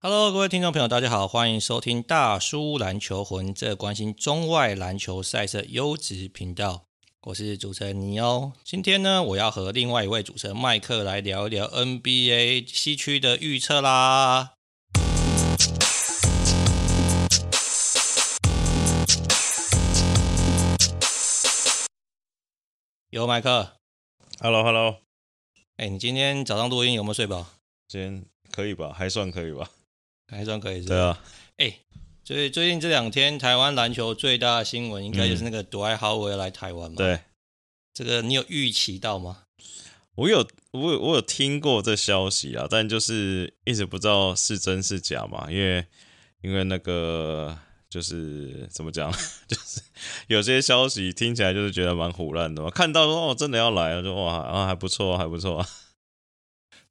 [0.00, 6.84] Hello，各位听众朋友，大家好，欢迎收听大叔篮球魂，这关心中外篮球赛事优质频道。
[7.22, 14.52] 我是主持人尼欧，今天呢，我要和另外一位主持人麦克来聊一聊 NBA 西区的预测啦。
[23.10, 23.72] 有麦克
[24.38, 24.98] ，Hello，Hello，
[25.76, 27.48] 哎，你今天早上录音有没有睡饱？
[27.88, 29.68] 今天可以吧，还算可以吧。
[30.28, 30.94] 还算可以是吧？
[30.94, 31.18] 对啊，
[31.56, 31.78] 哎，
[32.24, 36.96] 所以最近这两天台湾篮球最大的新闻，应该就是那个 Dwight Howard 要来台湾嘛？
[36.96, 37.20] 对，
[37.94, 39.44] 这个你有预期到吗？
[40.14, 45.86] 我有，我有我有听过这消息啊，但就是一直不知道是真是假嘛，因为
[46.42, 47.56] 因为那个
[47.88, 49.10] 就是怎么讲，
[49.46, 49.80] 就是
[50.26, 55.68] 有些消息听起来就是觉得蛮胡乱的嘛，看到说哦真的要来了，就哇啊还不错还不错啊。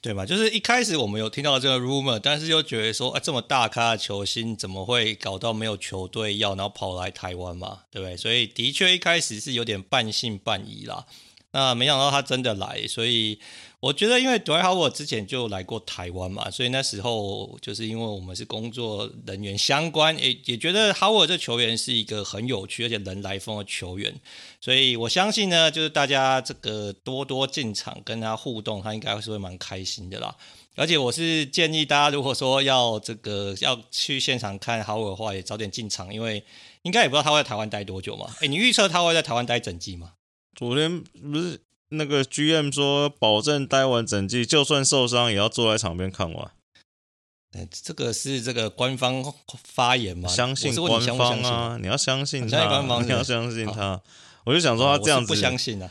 [0.08, 8.16] 对嘛，就是一开始我们有听到这个 rumor，但是又觉得说，啊，这么大咖的球星怎么会搞到没有球队要，然后跑来台湾嘛，对不对？
[8.16, 11.06] 所以的确一开始是有点半信半疑啦。
[11.52, 13.38] 那没想到他真的来，所以。
[13.80, 24.20] 我觉得，因为 Dwight Howard 之前就来过台湾嘛，所以那时候就是因为我们是工作人员相关，也也觉得 Howard 这球员是一个很有趣而且人来疯的球员，
[24.60, 30.36] 所以我相信呢，就是大家这个多多进场跟他互动，他应该是会蛮开心的啦。
[30.76, 36.44] 而且我是建议大家，如果说要这个要去现场看 Howard 的话，也早点进场，因为
[36.82, 38.34] 应该也不知道他会在台湾待多久嘛。
[38.42, 40.14] 诶，你预测他会在台湾待整季吗？
[40.56, 41.62] 昨天不是。
[41.90, 46.52] 那个 GM 说，保证待完整季，就算受伤也要坐在场边看完。
[47.72, 50.30] 这个是这个官方发言嘛？
[50.30, 54.02] 相信官方啊，你要相信他，你要相信他。
[54.44, 55.90] 我就想说他这样子，不相信啊。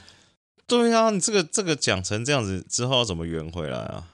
[0.66, 4.08] 对啊，你这个这个讲成这样子之后，要怎么圆回来啊？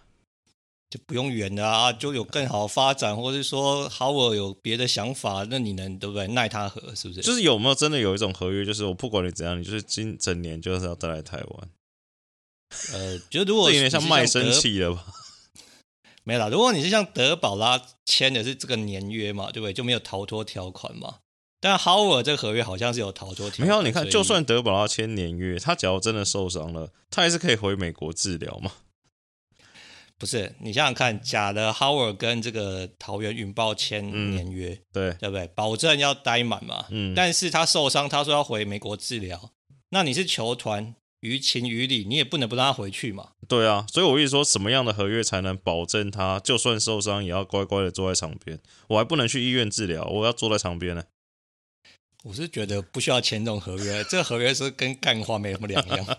[0.93, 6.27] 就不用远的啊，就有更好的发展，或者说 Howard 有别的想法，那你能对不对？
[6.29, 6.95] 奈他何？
[6.95, 7.23] 是不是？
[7.23, 11.69] 就是有没有真的有一种合约，就是我不管你怎样，你就是今整年就是要带来台湾。
[12.93, 15.07] 呃，就如果 是有点像卖身契了吧？
[16.25, 19.73] 没啦，如果你是像德保拉签的是这个年约嘛，对不对？
[19.73, 21.21] 就没有逃脱条款嘛。
[21.59, 23.69] 但 Howard 这个合约好像是有逃脱条款。
[23.69, 28.73] 没有，你看，就算德保拉签年约，他只要真的受伤了，他还是可以回美国治疗嘛。
[30.23, 35.49] 不是，你想想看，假的 Howard 跟这个桃园云豹签年约，嗯、对对不对？
[35.49, 36.87] 保证要待满嘛。
[36.91, 37.13] 嗯。
[37.13, 39.51] 但是他受伤，他说要回美国治疗，
[39.89, 43.31] 那你是球团，于情于理，你也不能不让他回去嘛。
[43.49, 48.61] 对啊，所以我一直说，什么样的合约才能保证他就算受伤也要乖乖的坐在场边？
[48.91, 51.03] 我还不能去医院治疗，我要坐在场边呢。
[52.23, 56.07] 我是觉得不需要签这种合约，这个合约是跟干话没什么两样。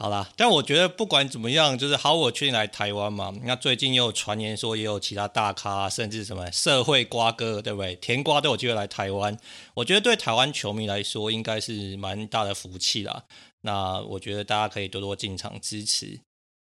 [0.00, 3.34] 好啦，但我觉得不管怎么样，就是好，我确定来台湾嘛。
[3.44, 7.94] 那最近又有传言说，也有其他大咖，甚至什么社会瓜哥，对不对？
[7.96, 9.38] 甜瓜都有机会来台湾。
[9.74, 13.24] 我觉得对台湾球迷来说，应该是蛮大的福气啦。
[13.60, 16.20] 那我觉得大家可以多多进场支持。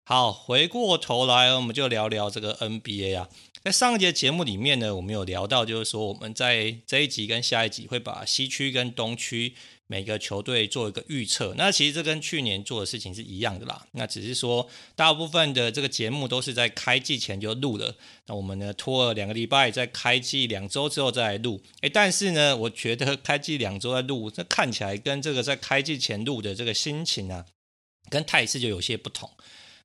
[0.04, 3.30] 好，回过头来，我们就聊聊这个 NBA 啊。
[3.64, 9.54] 在上一节节目里面呢，我们有聊到，就是说我们在这一集跟下一集会把西区跟东区。
[9.92, 13.86] 每个球队做一个预测，那其实这跟去年做的事情是一样的啦。
[13.92, 14.66] 那只是说，
[14.96, 17.94] 大部分的这个节目都是在开季前就录了。
[18.26, 21.60] 那我们呢拖了两个礼拜，在开季两周之后再来录。
[21.82, 27.44] 诶，但是呢，我觉得开季两周再录，这看起来跟这个在开季前录的这个心情啊，
[28.08, 29.28] 跟态势就有些不同。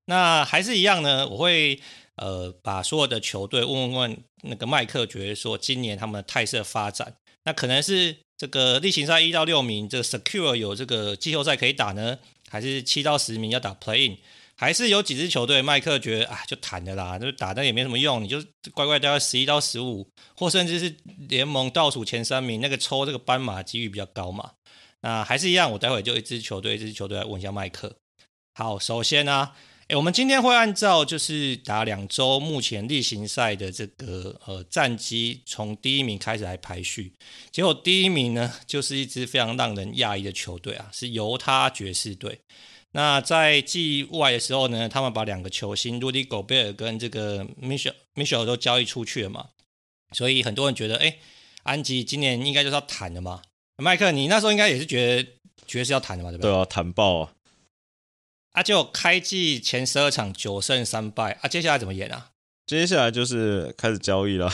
[0.06, 1.82] 那还是一样呢，我会
[2.16, 8.16] 呃把所有的球队问问问那个麦克，觉得说今年他们的态势发展，那可能是。
[8.38, 14.18] 这个例行赛一到六名，这个 secure 有这个季后赛可以打呢，还是七到十名要打 playing，
[14.56, 18.44] 还是有几支球队麦克觉得啊就谈的啦，就打那也没什么用，你就
[18.74, 20.96] 乖乖待在十一到十五，或甚至是
[21.28, 24.52] 联盟倒数前三名，那个抽这个斑马几率比较高嘛。
[25.02, 27.98] 那还是一样，我待会就一支球队一支球队来问一下麦克。
[28.54, 29.52] 好，首先呢、
[29.88, 37.14] 诶，我们今天会按照就是打两周目前例行赛的这个呃战绩，从第一名开始来排序。
[37.52, 42.38] 结果第一名呢，就是一支非常让人讶异的球队啊，是犹他爵士队。
[42.92, 49.48] 那在季外的时候呢，他们把两个球星 Rudy Gobert 跟这个 Mitchell Mitchell 都交易出去了嘛，
[50.12, 51.20] 所以很多人觉得，诶，
[51.64, 53.42] 安吉今年应该就是要谈的嘛。
[53.78, 55.30] 麦克，你那时候应该也是觉得
[55.66, 56.52] 爵士要谈的嘛，对不对？
[56.52, 57.34] 对啊，谈爆啊！
[58.58, 62.32] 啊，就开季前十二场九胜三败啊，接下来怎么演啊？
[62.66, 64.52] 接下来就是开始交易了。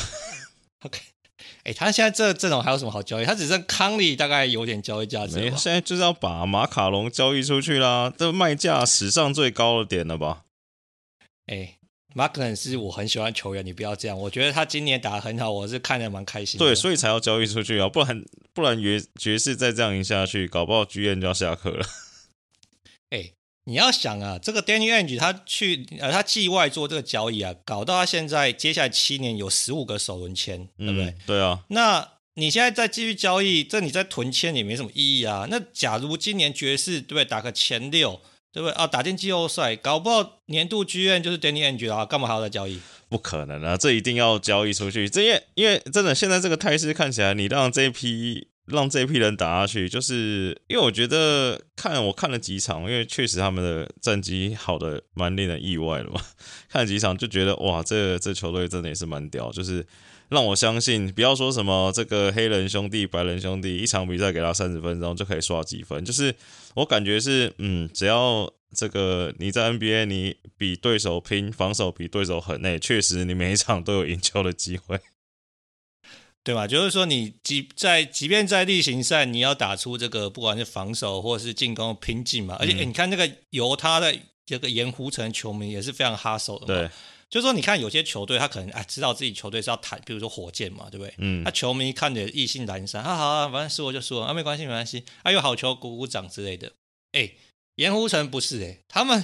[0.82, 1.00] OK，
[1.38, 3.26] 哎、欸，他现在这阵容还有什么好交易？
[3.26, 5.38] 他只剩康利，大概有点交易价值。
[5.38, 10.44] 没，现在就是要把马卡龙交易出去啦，这卖价史上最高的点了吧？
[11.46, 11.78] 哎、欸
[12.14, 14.20] ，Markkanen 是我很喜欢球员，你不要这样。
[14.20, 16.66] 我觉得他今年打得很好，我是看得蛮开心的。
[16.66, 18.22] 对，所以才要交易出去啊，不然
[18.54, 21.86] 不然爵爵士再这样赢下去，搞不好剧院就要下课了。
[23.12, 23.34] 哎、欸，
[23.66, 31.06] 你要想啊，这个 Danny Ainge 他去呃他季外做这个交易啊，搞到他现在接下来七年有十五个首轮签，对不对？
[31.06, 31.64] 嗯、对啊。
[31.70, 35.48] 那你现在再继续交易，这你在囤签也没什么意义啊。
[35.50, 38.22] 那假如今年爵士对不对打个前六？
[38.52, 38.86] 对不对啊？
[38.86, 42.80] 打进季后赛，搞不好年度剧院就是 Danny Ainge 啊，干嘛还要再交易？
[43.10, 43.76] 不可能啊！
[43.76, 45.10] 这一定要交易出去。
[45.10, 56.22] 这因为因为真的现在这个态势看起来，你让这批让这批人打下去，就是因为我觉得看我看了几场，因为确实他们的战绩好的蛮令人意外的嘛。
[56.70, 59.86] 看了几场就觉得哇，这这球队真的也是蛮屌，就是。
[60.30, 66.04] 让我相信，不要说什么这个黑人兄弟、白人兄弟，一场比赛给他三十分钟就可以刷几分。
[66.04, 66.34] 就是
[66.74, 75.00] 我感觉是，嗯，只要这个你在 NBA，你比对手拼，防守比对手狠，那确实你每一场都有赢球的机会，
[76.44, 76.68] 对吧？
[76.68, 82.58] 就是说，你即在即便在例行赛，你要打出这个不管是防守或者是进攻拼劲嘛。
[82.60, 84.14] 而且，嗯、诶你看那个犹他的
[84.46, 86.82] 这个盐湖城球迷也是非常哈手的嘛。
[86.82, 86.90] 对。
[87.30, 91.14] 就是说，你看有些球队，他可能哎知道自己球队是要谈，比如说火箭嘛，对不对？
[91.18, 91.44] 嗯。
[91.44, 96.74] 他球迷看着意兴阑珊，啊好啊，反正输我就输了啊，没关系没关系，啊有好球鼓鼓掌之类的。
[97.14, 97.32] 哎，
[97.76, 99.24] 盐湖城不是哎，他们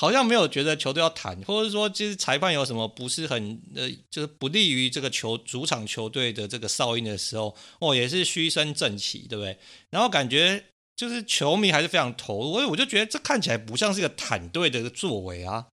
[0.00, 9.58] 好像没有觉得球队要谈，或者说其实裁判有什么不是很呃，就是不利于这个球主场球队的这个哨音的时候，哦也是嘘声正起，对不对？
[9.90, 10.64] 然后感觉
[10.94, 15.66] 就是球迷还是非常投入，所以我就觉得这看起来不像是一个坦队的作为啊。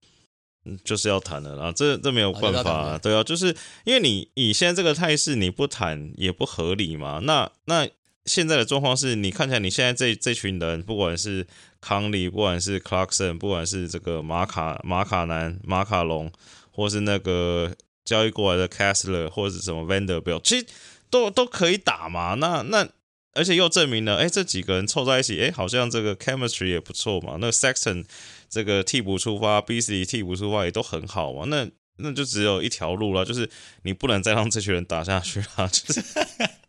[0.84, 7.20] 就是要谈的啦，这这没有办法，啊对啊，就是因为你以现在这个态势，你不谈也不合理嘛。
[7.22, 7.88] 那那
[8.26, 11.46] 现在的状况是你看起来，你现在这这群人，不管是
[11.86, 16.32] 康利，不管是 Clarkson，不管是这个马卡马卡南马卡龙，
[16.72, 17.72] 或是那个
[18.04, 20.66] 交易过来的 Kessler，或者是什么 Vanderbilt，其实
[21.12, 22.34] 都都可以打嘛。
[22.34, 22.88] 那那
[23.34, 27.38] 而且又证明了，哎，这几个人凑在一起，哎，好像这个 chemistry 也不错嘛。
[27.40, 28.06] 那 Sexton。
[28.48, 30.06] 这个替补出发，B.C.
[30.06, 31.68] 替补出发也都很好嘛，那
[31.98, 33.50] 那就只有一条路了，就是
[33.82, 36.02] 你不能再让这群人打下去了，就是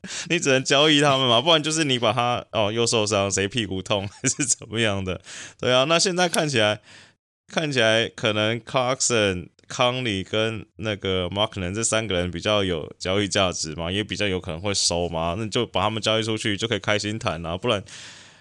[0.31, 5.21] 你只能交易他们嘛，不然就是你把他哦又受伤，谁屁股痛 还是怎么样的？
[5.61, 6.81] 对啊，那现在看起来
[7.49, 17.83] 看起来可能 Clarkson、康里跟那个 Mark 等这三个人比较有交易价值嘛，也比较有可能会收嘛，那就把他们交易出去就可以开心谈啊，不然。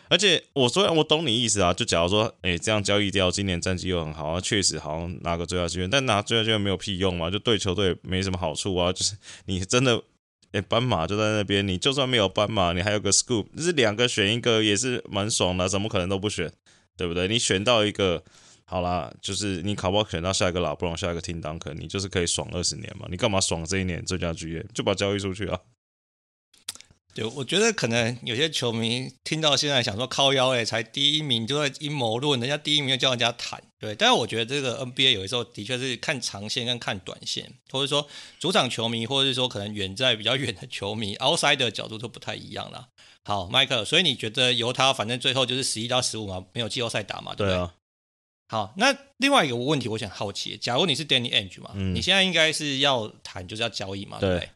[0.08, 8.94] 而且我说我懂你意思啊，就假如说，哎、这样交易掉，今年战绩又很好啊，确实好像拿个最佳球员，但拿最佳球员没有屁用嘛，就对球队没什么好处啊。
[8.94, 9.16] 就是
[9.46, 10.00] 你真的，
[10.56, 16.50] 哎、斑马就在那边，你就算没有斑马，你还有个 Scoop，就是两个选一个也是蛮爽的，怎么可能都不选，
[16.96, 17.28] 对不对？
[17.28, 18.24] 你选到一个，
[18.64, 21.60] 好啦，就是你考不好选到下一个拉布朗，下一个听当。
[21.60, 25.60] 可你就是可以爽二十年嘛，你干嘛爽这一年最佳球员，就把交易出去啊。
[27.14, 33.96] 对，我觉得可能有些球迷听到现在想说靠腰诶，才第一名就在阴谋论，人家第一名就叫人家谈，对。
[33.96, 38.08] 但是我觉得这个 NBA 有的时候的确是看长线跟看短线，或者说
[38.40, 42.90] 主场球迷，或者是说可能远在比较远的球迷，outside 的角度都不太一样啦。
[43.24, 47.56] 好，麦克，所以你觉得犹他反正最后就是十一到十五嘛，没有季后赛打嘛，对不对？
[47.56, 47.74] 对啊。
[48.48, 54.50] 好，那另外一个问题，我想好奇，假如你是 Danny Ainge 嘛，嗯、你现在应该是要谈就是要交易嘛，对不对？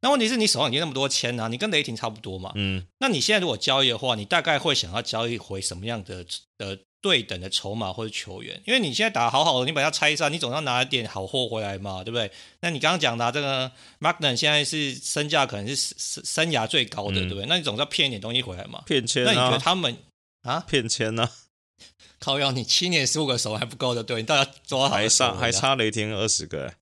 [0.00, 2.52] 那问题是你手上已经那么多签啊，你跟雷霆差不多嘛。
[2.54, 2.86] 嗯。
[3.00, 6.24] 那你现在如果交易的话，你大概会想要交易回什么样的
[6.58, 8.60] 呃对等的筹码或者球员？
[8.66, 12.30] 因为你现在打得好好的，你把它拆散，你总要拿一点好货回来嘛，对不对？
[12.60, 17.46] 那你刚刚讲的、啊、这个 Markkanen 现在是身价可能是生生涯最高的，嗯、对不对？
[17.46, 18.82] 那你总是要骗一点东西回来嘛。
[18.86, 19.96] 骗签、啊、那你觉得他们
[20.42, 20.64] 啊？
[20.68, 21.30] 骗签呢？
[22.18, 24.16] 靠要，你七年十五个手还不够的，对？
[24.16, 26.72] 你大家抓好还差还差雷霆二十个。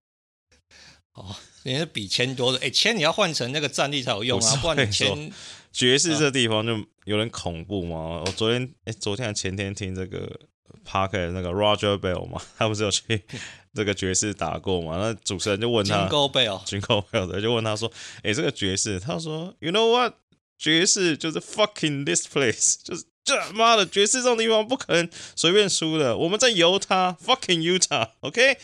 [1.12, 1.37] 哦。
[1.62, 5.32] 你是比签多的，哎、欸，签你要换成那个战力才有用啊，不，不然你签
[5.76, 7.97] 爵士这地方就有点恐怖嘛。
[7.97, 10.40] 啊、我昨天，哎、欸，昨天还前天听这个
[10.88, 13.23] Parker 那个 Roger Bell 嘛， 他不是有去
[13.75, 14.97] 这个爵士打过嘛？
[14.97, 17.92] 那主持人就问他，Jingle Bell，Jingle Bell 的就问他说，
[18.23, 20.14] 哎、欸，这个爵士，他说，You know what？
[20.59, 28.54] 爵士就是 fucking this place，就是这妈的爵士这种地方不可能随便输的，我们在犹他 fucking Utah，OK？
[28.56, 28.59] Okay?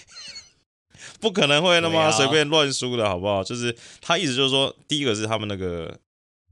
[1.21, 3.45] 不可能会那么随便乱输的，好不好？
[3.45, 5.99] 就是他意思就是说，第一个是他们那个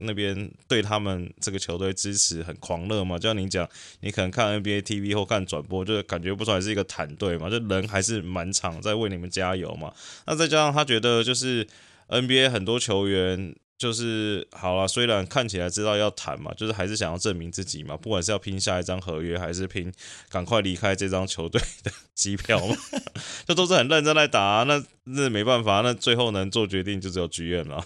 [0.01, 3.67] 那边对他们这个球队支持很狂热嘛，就像你讲，
[4.01, 9.93] 你可能看 NBA TV 或看转播，就感觉不出来是一个团队嘛，就人还是满场在为你们加油嘛。
[10.25, 11.67] 那再加上他觉得就是
[12.09, 19.91] NBA 很多球员就是好了，虽然看起来知道要谈嘛，就是还是想要证明自己嘛，不管是要拼下一张合约，还是拼
[20.29, 22.75] 赶快离开这张球队的机票嘛，
[23.47, 24.63] 这都是很认真在打啊。
[24.63, 27.83] 那那没办法，那最后能做决定就只有剧院了。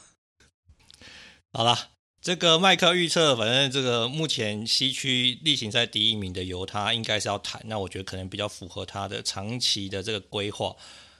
[1.53, 1.77] 好了，
[2.25, 10.75] 这个麦克预测，反正这个目前西区例行赛第一名的犹他应该是要谈，那我觉得可能比较符合他的长期的这个规划。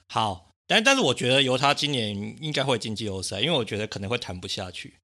[0.08, 0.52] 好。
[0.68, 4.96] 但但是我觉得犹他今年应该会进季后赛，因为我觉得可能会谈不下去。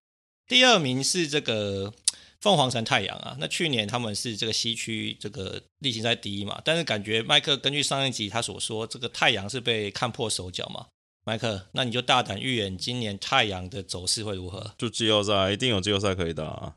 [0.47, 1.93] 第二名是这个
[2.39, 10.87] 凤凰城太阳啊，那去年他们是这个西区这个例行赛第一嘛，但是感觉麦克根据上一集他所说，这个太阳是被看破手脚嘛。
[11.23, 14.73] 麦克，那你就大胆预言今年太阳的走势会如何？
[14.77, 16.75] 就季后赛一定有季后赛可以打啊。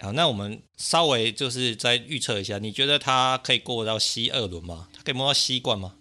[0.00, 4.88] 好，那我们稍微就是再预测一下，你觉得他可以过到西二轮吗？
[4.94, 5.96] 他可以摸到西冠吗？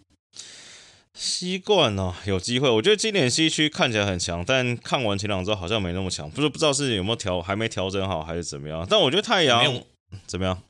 [1.13, 2.69] 西冠哦，有机会。
[2.69, 8.85] 我觉得今年西区看起来很强，但看完前两周好像没那么强，不是不知道是有没有调，还没调整好还是怎么样。
[8.87, 9.83] 但我觉得太阳
[10.27, 10.61] 怎么样？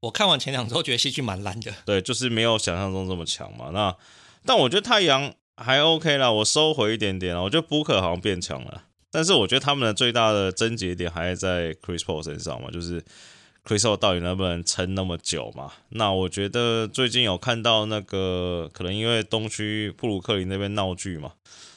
[0.00, 1.72] 我看完前两周觉得西区蛮烂的。
[1.84, 3.70] 对，就是没有想象中这么强嘛。
[3.72, 3.96] 那
[4.44, 7.36] 但我觉得太阳还 OK 啦，我收回一点点。
[7.40, 13.04] 我觉得 Book 好像变强了，但是我觉得他们的最大的症结点还是在 Chris Paul 身上嘛，就是。
[13.68, 15.72] Chris Paul 到底能不能撑那么久嘛？
[15.88, 21.32] 那我觉得最近有看到那个，可能因为东区布鲁克林那边闹剧嘛，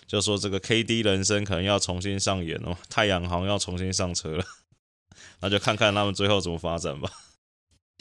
[0.05, 4.45] 就说这个 KD 人生可能要重新上演哦，太阳好像要重新上车了，
[5.41, 7.09] 那就看看他们最后怎么发展吧。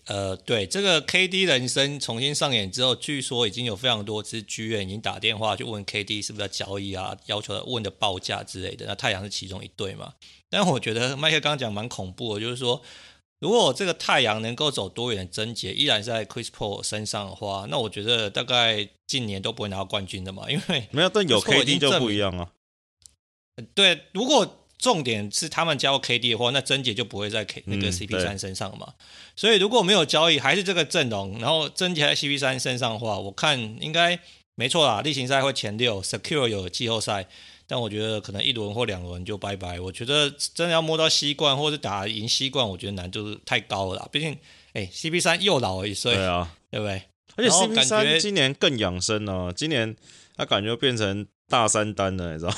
[0.08, 8.86] 呃，对，这个 KD 人生重新上演之后，据说已经有非常多支剧院已经打电话去问 KD 是不是要交易啊，要求问的报价之类的。
[8.86, 10.14] 那太阳是其中一对嘛？
[10.50, 12.82] 但我觉得麦克刚刚讲蛮恐怖的，就是说。
[13.40, 22.50] 如果这个太阳能够走多远的症结，依然是在 Chris Paul 身上的话，那我觉得大概近年都不会拿到冠军的嘛，因为没有，但有 KD 就不一样啊。
[23.76, 28.94] 对，如果重点是他们交 KD 的话，那症结就不会在 K 那个 CP 三身上嘛。
[29.36, 34.18] 所以如果没有交易，还是这个阵容，然后症结在 CP 三身上的话，我看应该
[34.54, 37.26] 没错啦，例行赛会前六，Secure 有季后赛。
[37.70, 39.78] 但我觉得可能一轮或两轮就拜拜。
[39.78, 44.08] 我觉得真的要摸到西冠，或者打赢西冠，我觉得难度太高了啦。
[44.10, 44.34] 毕竟，
[44.72, 47.02] 哎，CP 三又老了一岁，对啊，对不对？
[47.36, 49.94] 而且 CP 三今年更养生了，今年
[50.34, 52.54] 他感觉变成大三单了，你知道？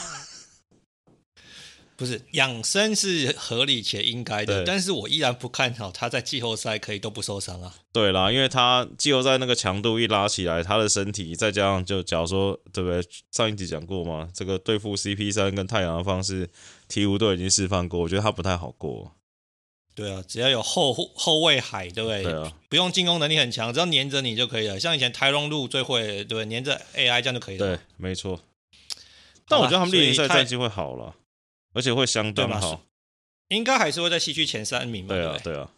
[2.00, 7.75] 不是养生是合理且应该的，但是我依然不看好他在季后赛可以都不受伤啊。
[7.92, 13.07] 对啦，因为他季后赛那个强度一拉起来，他的身体再加上就假如说对不对？
[13.30, 16.49] 上一集讲过嘛，这个对付 CP 三跟太阳的方式，
[16.88, 19.12] 鹈鹕都已经示范过，我觉得他不太好过。
[19.95, 22.23] 对啊，只要有后后卫海，对不对？
[22.23, 24.80] 对啊，不用进攻能力很强，只要黏着你就可以了。
[24.80, 26.47] 像以前台龙路最会，对不对？
[26.47, 27.76] 黏着 AI 这样就可以了。
[27.76, 28.40] 对，没错。
[29.47, 31.14] 但我觉得他们例行赛战绩会好了。
[31.72, 32.82] 而且会相当好，
[33.48, 35.14] 应该还是会在西区前三名吧？
[35.14, 35.70] 对啊，对啊，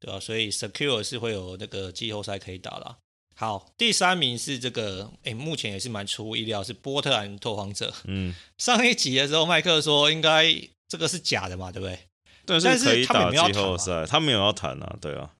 [0.00, 2.98] 对啊，所以 Secure 是会有那个季后赛可以打了。
[3.34, 7.92] 好，第三名是这个，哎，目前也是蛮出乎意料，是波特兰拓荒者。
[8.04, 10.54] 嗯，上一集的时候，麦克说应该
[10.88, 11.98] 这个是假的嘛，对不对？
[12.44, 15.32] 对，但是可以打季后赛，他没有要谈啊，对啊，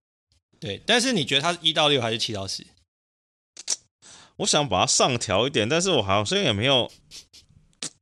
[0.58, 0.80] 对。
[0.86, 2.66] 但是你觉得他是一到六还是七到十？
[4.36, 6.90] 我想把它上调一点，但是我好像也没有。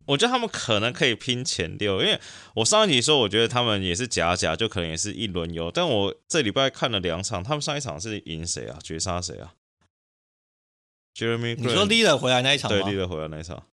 [0.08, 2.18] 我觉得他们可能可以拼前六，因为
[2.54, 5.70] 我上一集说，我觉得他们也是假假，就可能也是一轮游。
[5.70, 8.78] 但我这礼拜看了两场，他们上一场是赢谁啊？
[8.82, 9.52] 绝杀谁啊
[11.14, 12.82] ？Jeremy，你说 Lillard 回来那一场吗？
[12.82, 13.66] 对，Lillard 回来那一场。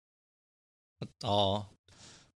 [1.22, 1.68] 哦，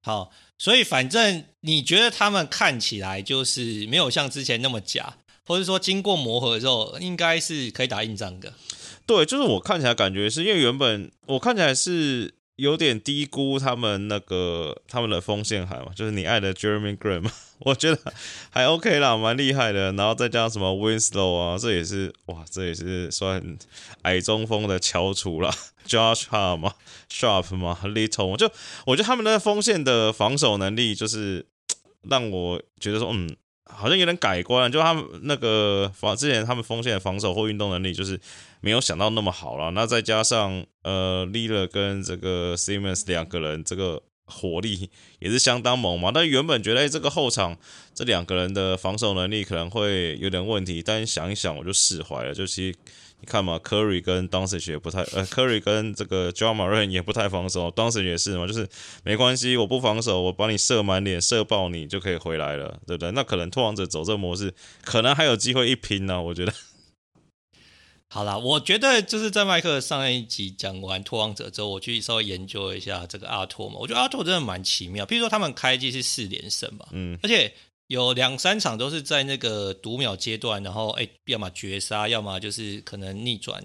[0.01, 8.55] 好，所以反正你觉得他们看起来就是没有像之前那么假，或者说经过磨合之后，应该是可以打硬仗的。
[9.05, 12.38] 对，就是我看起来感觉是因为原本我看起来是。
[12.59, 18.13] 有点低估他们那个他们的锋线海嘛，就是你爱的 Jeremy Grant 嘛， 我觉得
[18.51, 19.93] 还 OK 啦，蛮厉害的。
[19.93, 23.57] 然后再加上什么 Winslow 啊，这也是哇，这也是算
[24.03, 25.55] 矮中锋的翘楚啦。
[25.87, 26.75] Josh Hart 嘛
[27.09, 28.51] ，Sharp 嘛，Little，就
[28.87, 31.47] 我觉得他们的锋线的防守能力就是
[32.11, 33.37] 让我觉得说，嗯。
[33.71, 38.19] 好像有点改观，就他们那个防之前他们锋线的防守或运动能力，就是
[38.61, 39.71] 没有想到那么好了。
[39.73, 46.11] 那再加上呃 l i l a 跟这个 Simmons 两个人这个火力也是相当猛嘛。
[46.13, 47.57] 但原本觉得，哎，这个后场
[47.95, 52.79] 这两个人的防守能力可能会有点问题，但想一想我就释怀了，就其实。
[53.21, 58.69] 你看嘛，Curry 跟 Doncic 也不太，呃，Curry 跟这个 Ja Morant 也不太防守，Doncic 也是嘛，就是
[59.03, 63.11] 没关系，我不防守，我把你射满脸，射爆你就可以回来了，对不对？
[63.11, 66.53] 那可能拓王者走这模式，可能还有机会一拼呢、我觉得。
[68.11, 73.77] 好啦，我觉得就是在麦克上一集讲完拓荒者之后，我去稍微研究一下这个阿拓嘛。
[73.79, 75.05] 我觉得阿拓真的蛮奇妙。
[75.05, 77.53] 譬如说他们开季是四连胜嘛，嗯，而且
[77.89, 83.63] 有两三场都是在那个读秒阶段，然后哎，要么绝杀，要么就是可能逆转，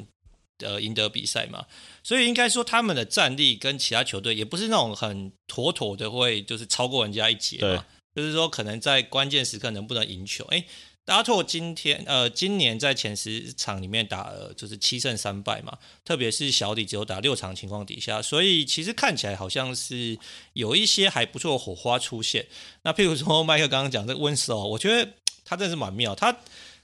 [0.57, 1.65] 呃，赢得比赛嘛。
[2.03, 10.65] 所以应该说他们的战力跟其他球队也不是那种很妥妥的会就是超过人家一截嘛，就是说可能在关键时刻能不能赢球，哎。
[11.07, 20.17] 阿拓今天呃，今年在前十场里面打了就是七胜三败嘛，特别是小李只有打六场情况底下，所以其实看起来好像是
[20.53, 22.45] 有一些还不错的火花出现。
[22.83, 25.11] 那譬如说麦克刚刚讲这个温斯哦，我觉得
[25.43, 26.33] 他真的是蛮妙，他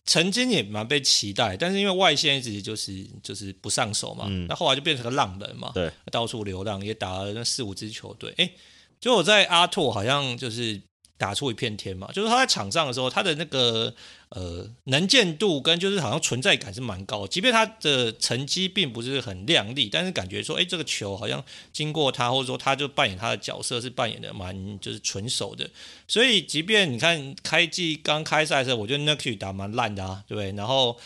[0.05, 8.51] 曾经也蛮被期待，但是因为外线一直就是就是不上手嘛，嗯、那后来就变成个浪人嘛，对，到处流浪也打了那四五支球队，哎，
[8.99, 10.81] 就我在阿拓好像就是。
[11.19, 13.93] 打出一片天嘛，就是他在场上的时候，他的那个
[14.29, 25.69] 呃能见度跟就是好像存在感是蛮高，即便他的成绩并不是很亮丽，但是感觉说，哎，这个球好像经过他，或者说他就扮演他的角色是扮演的蛮就是纯熟的，
[26.07, 30.53] 所以即便你看开季刚开赛的时候，我觉得 Nurkic 打蛮烂的啊，对不对？
[30.53, 30.97] 然后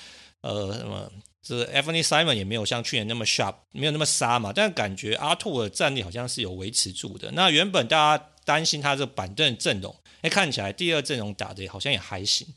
[0.41, 7.31] 呃什么这个 Anthony Simon 也没有像去年那么 sharp，没有那么杀嘛，但感觉阿兔的战力好像是有维持住的。
[7.31, 9.95] 那原本大家担心他这板凳阵容。
[10.23, 12.47] 哎，看起来第二阵容打的好像也还行。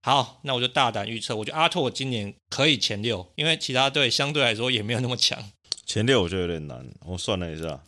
[0.00, 5.50] 好，那我就大胆预测，我觉得阿拓今年可以前六，因为其他队相对来说也没有那么强。
[5.84, 7.82] 前六我觉得有点难，我算了一下。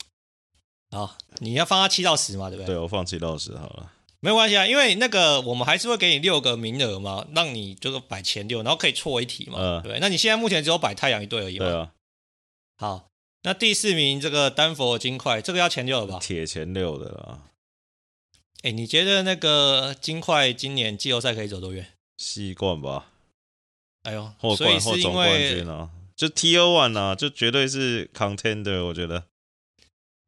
[0.90, 2.75] 好，你要放他七到十嘛，对不对？
[2.75, 3.92] 对，我放七到十好了。
[4.18, 9.58] 没有关系啊，因为那个我们还是会给你六个名额嘛，让你就是摆前六，然后可以错一题嘛。
[9.58, 9.99] 嗯，对。
[10.00, 11.64] 那你现在目前只有摆太阳一队而已嘛。
[11.64, 11.92] 对啊。
[12.76, 13.08] 好，
[13.44, 16.18] 那第四名这个丹佛金块，这个要前六了吧？
[16.18, 17.44] 铁前六的啦。
[18.62, 21.94] 哎，你觉得那个金块今年季后赛可以走多远？
[22.18, 23.06] 西冠吧。
[24.02, 29.24] 哎呦，或冠或总冠军啊，就 Tier One 啊，就绝对是 Contender，我觉得。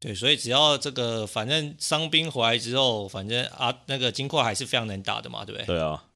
[0.00, 5.66] 对，所以只要这个，反正伤兵回来之后，反正啊，那个金块还是非常能打的嘛，对不对？
[5.66, 6.06] 对啊。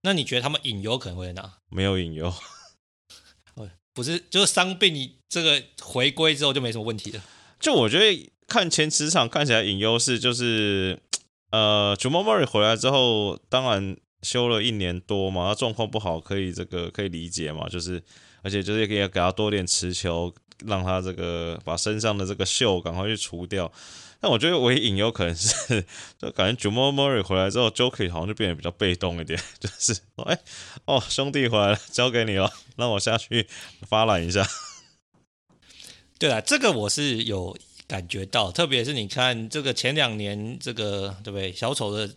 [0.00, 1.58] 那你觉得他们隐忧可能会哪？
[1.68, 2.32] 没有隐忧。
[3.92, 7.22] 不是，就是伤病，你这个回归之后就没什么问题了。
[7.60, 8.30] 就我觉得。
[8.50, 10.98] 看前十场看起来隐优势就是，
[11.50, 18.02] 呃，Jamal Murray 回来之后，当然休了一年多嘛，他状况不好，可以这个可以理解嘛，就是
[18.42, 20.32] 而且就是也可以给他多点持球，
[20.66, 23.70] 让他这个把身上的这个锈赶快去除掉。
[24.20, 25.84] 但我觉得唯一隐忧可能是，
[26.20, 30.38] 就感觉 Jamal Murray 回来之后，Joker 好像就变得比较被动一点， 就是说，哎，
[30.84, 33.48] 哦，兄弟回来了，交给你了，让我下去
[33.88, 34.46] 发懒一下。
[36.20, 37.56] 对啊，这个我是有。
[37.90, 41.50] 感觉到，特别是你看这个前两年，这个对不对？
[41.50, 42.08] 小丑的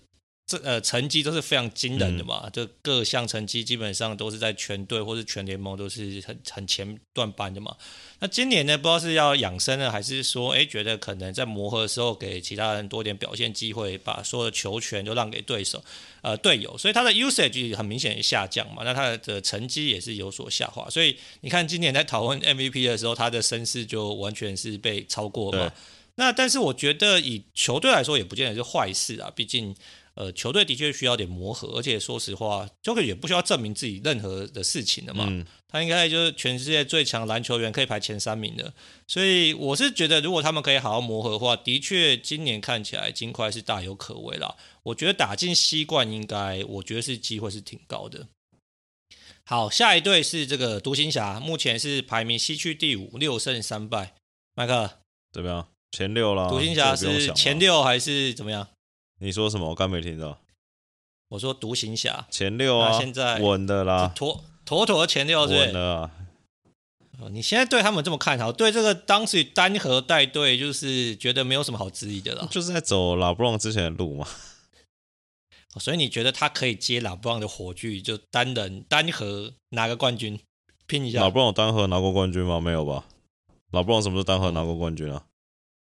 [0.54, 7.76] 这呃成绩都是非常惊人的嘛，这、嗯、各项成绩基本上都是在全队或是全联盟都是很很前段班的嘛。
[8.20, 15.84] 那今年呢，不知道是要养生呢，还是说，哎，觉得可能在磨合的时候给其他人多点表现机会，把所有的球权都让给对手。
[16.22, 25.74] 呃，队友，所以他的 usage 很明显下降嘛，那他的成绩也是有所下滑，所以你看今年在讨论 MVP 的时候，他的身世就完全是被超过嘛。
[26.16, 29.76] 那但是我觉得以球队来说，也不见得是坏事啊，毕竟。
[30.16, 35.26] 呃，球队的确需要点磨合，而且说实话，Joker 也不需要证明自己任何的事情了嘛。
[35.28, 38.72] 嗯、他应该就是全世界最强篮球员，可以排前三名的。
[39.08, 44.56] 所以我是觉得，如果他们可以好好磨合的话，的确今年看起来金块是大有可为啦。
[44.84, 48.28] 我觉得打进西冠应该，我觉得是机会是挺高的。
[49.46, 54.14] 好，下一队是这个独行侠，目前是排名西区第五，六胜三败。
[54.54, 55.00] 麦克
[55.32, 55.68] 怎么样？
[55.92, 56.48] 前六啦。
[56.50, 58.68] 独行侠是前六还是怎么样？
[59.24, 59.70] 你说什么？
[59.70, 60.38] 我刚没听到。
[61.30, 66.12] 我说独行侠前六啊，现在稳的啦，妥妥妥的前六是稳的啊。
[67.32, 72.50] 你现在对他们这么看好，对这个当时单核带队，就是觉得没有什么好质疑的了。
[72.52, 74.28] 就是在走拉布朗之前的路嘛。
[75.80, 80.38] 所以你觉得他可以接拉布朗的火炬，就单人单核拿个冠军，
[80.86, 81.22] 拼一下。
[81.22, 82.60] 拉布朗单核拿过冠军吗？
[82.60, 83.06] 没有吧？
[83.72, 85.24] 拉布朗什么时候单核拿过冠军啊？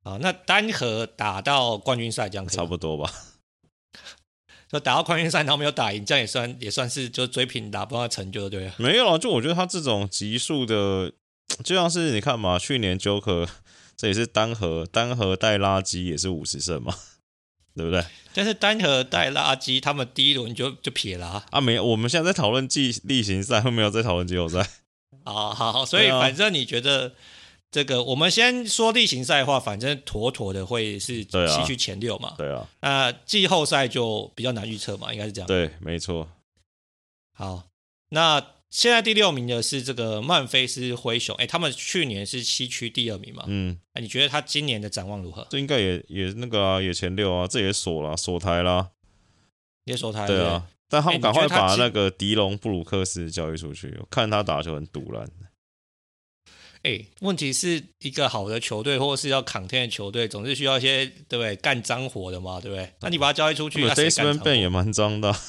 [0.03, 3.13] 啊，那单核打到冠军赛这样可以差不多吧？
[4.71, 8.71] 就打到冠军赛，然后没有打赢，这样也算也算是就追平打不到成就，对。
[8.77, 11.13] 没有啊，就我觉得他这种级数的，
[11.65, 13.49] 就像是你看嘛，去年 Joker
[13.97, 16.95] 这也是单核单核带垃圾也是五十胜嘛，
[17.75, 18.05] 对不对？
[18.33, 21.47] 但是单核带垃圾，他们第一轮就就撇了啊。
[21.51, 24.61] 啊，没有，我们现在在讨论季例行赛，后面有在讨论季后赛。
[25.25, 27.15] 啊好好，所以反正你觉得？
[27.71, 32.35] 这个我们先说例行赛的话，反正妥妥的会是西区前六嘛。
[32.37, 32.69] 对啊。
[32.81, 35.47] 那季后赛就比较难预测嘛，应该是这样。
[35.47, 36.29] 对，没错。
[37.33, 37.69] 好，
[38.09, 43.45] 那现在第六名的是这个曼菲斯灰熊，哎，他们去年是西区第二名嘛？
[43.47, 45.47] 嗯，哎，你觉得他今年的展望如何？
[45.51, 48.91] 这应该也也那个啊，也前六啊，这也锁了锁台啦，
[49.85, 50.27] 也锁台。
[50.27, 55.31] 对啊，但他们赶快把那个迪隆布鲁克斯交易出去，我看他打球很赌烂。
[56.83, 62.91] 哎，问题是一个好的球队，或者是要扛天的球队，总是需要一些对不对干脏活的嘛，对不对？
[63.01, 64.55] 那你把他交易出去，那谁干脏活？
[64.55, 65.35] 也蛮脏的。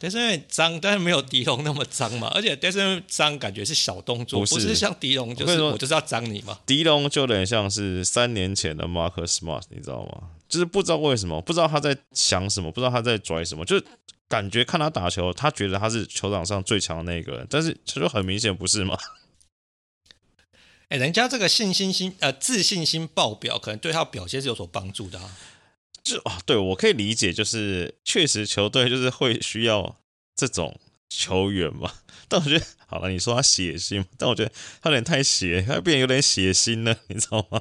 [0.00, 2.28] Desmond 脏，但是没有迪龙那么脏嘛。
[2.28, 6.56] 而且 Desmond 脏感觉是小动作，不是，不是像迪龙，就是我，我就是要脏你嘛。
[6.64, 10.28] 迪龙就有点像是三年前的 Marcus Smart，你知道吗？
[10.48, 13.82] 就是不知道为什么，不知道他在想什么，不知道他在拽什么，就
[14.28, 18.96] 感觉看他打球，他觉得他是球场上最强的那个人，但是其实很明显不是嘛。
[20.90, 25.36] 哎、欸，人家这个信心心呃自信心爆表，可能对他表现是有所帮助的啊。
[26.02, 29.98] 就啊，对我可以理解，就是确实球队就是会需要
[30.34, 31.92] 这种球员嘛。
[32.26, 37.60] 但我觉得好了，你说他血腥，但我觉得他有点太血，他变得有点血腥了，你知道吗？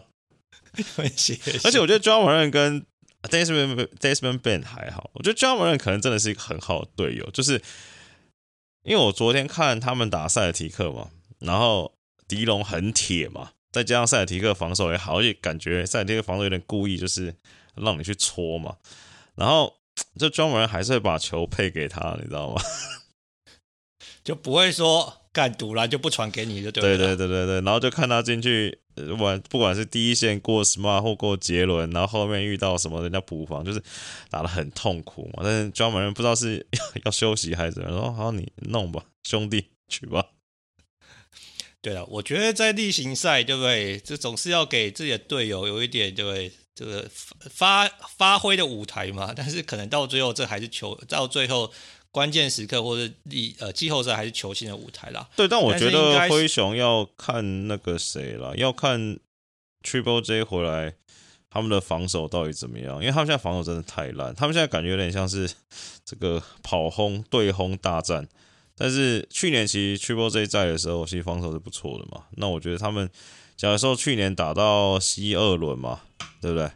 [0.96, 1.60] 很血腥。
[1.66, 2.86] 而且我觉得 Ja Morant 跟
[3.24, 7.62] Desmond Desmond Bane 还好，我觉得 Ja Morant 可能真的是一个很好的队友，就是
[8.84, 11.10] 因为我昨天看他们打塞尔提克嘛，
[11.40, 11.97] 然后。
[12.28, 17.34] 迪龙很铁嘛，再加上塞尔提克防守也好，而且感觉塞尔提克防守有点故意，就是
[17.76, 18.76] 让你去搓嘛。
[19.36, 19.74] 然后
[20.18, 22.62] 这专门还是会把球配给他，你知道吗？
[24.24, 26.82] 就不会说干赌了就不传给你，就对。
[26.82, 33.82] 对对对对对，然后就看他进去，不管不管是第一线过 Smart 或过杰伦，然后后面遇到什么人家补防，就是
[34.30, 35.44] 打的很痛苦嘛。
[35.44, 40.26] 但是专门不知道是要 要休息还是怎么样，说好你弄吧，兄弟去吧。
[41.88, 43.98] 对了，我觉得在例行赛，对不对？
[44.00, 46.52] 这总是要给自己的队友有一点，对不对？
[46.76, 47.10] 这个
[47.50, 49.34] 发发挥的舞台嘛。
[49.34, 51.72] 但是可能到最后，这还是球到最后
[52.12, 55.30] 关键时刻，或者例呃季后赛还是球星的舞台啦。
[55.38, 59.18] 对，但我觉得灰熊要看那个谁了，要看
[59.82, 60.96] Triple J 回来，
[61.50, 62.96] 他们的防守到底怎么样？
[62.96, 65.50] 因为他们现在防守真的太烂，他们现在感觉有点像是
[66.04, 68.28] 这个跑轰对轰大战。
[68.80, 72.26] 但是去年其实 Triple J 在的时候，其实防守是不错的嘛。
[72.38, 73.10] 那我觉得他们，
[73.56, 76.02] 假如说去年打到西二轮嘛，
[76.40, 76.72] 对不对？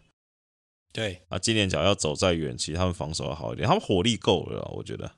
[0.91, 1.21] 对。
[1.29, 5.11] 啊，今年假如要走再远，其实他们防守要好一点，他们火力够了，我觉得，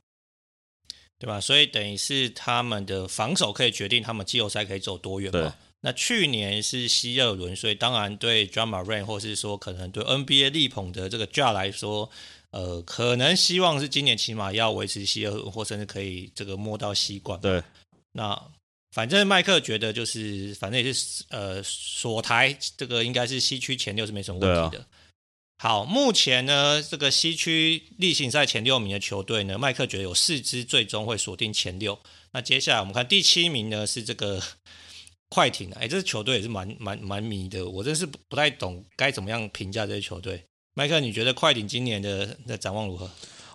[1.18, 1.40] 对吧？
[1.40, 5.56] 所以等于是他们的防守可以决定他们季后赛可以走多远嘛。
[5.86, 12.10] 那去年是西二轮，所以当然对 d r a m a r a i n 或是说可能对 NBA 力捧的这个 Ja 来说。
[12.54, 17.42] 呃，可能希望是今年起码要维持西二，或甚至可以这个摸到西冠。
[17.42, 17.64] 对，
[18.12, 18.40] 那
[18.92, 24.84] 反正麦克觉得就是，反正也是呃锁台，这个应该是西区前六是没什么问题的。
[24.84, 24.88] 啊、
[25.58, 32.00] 好，目前呢，这个西区例行赛前六名的球队呢，麦克觉得有四支最终会锁定前六。
[32.34, 34.40] 那接下来我们看第七名呢，是这个
[35.30, 35.72] 快艇。
[35.72, 40.44] 哎，这支球队也是蛮蛮蛮迷的，我真是不太懂该怎么样评价这支球队。
[40.74, 43.10] 麦克，你觉得快艇今年的的展望如何？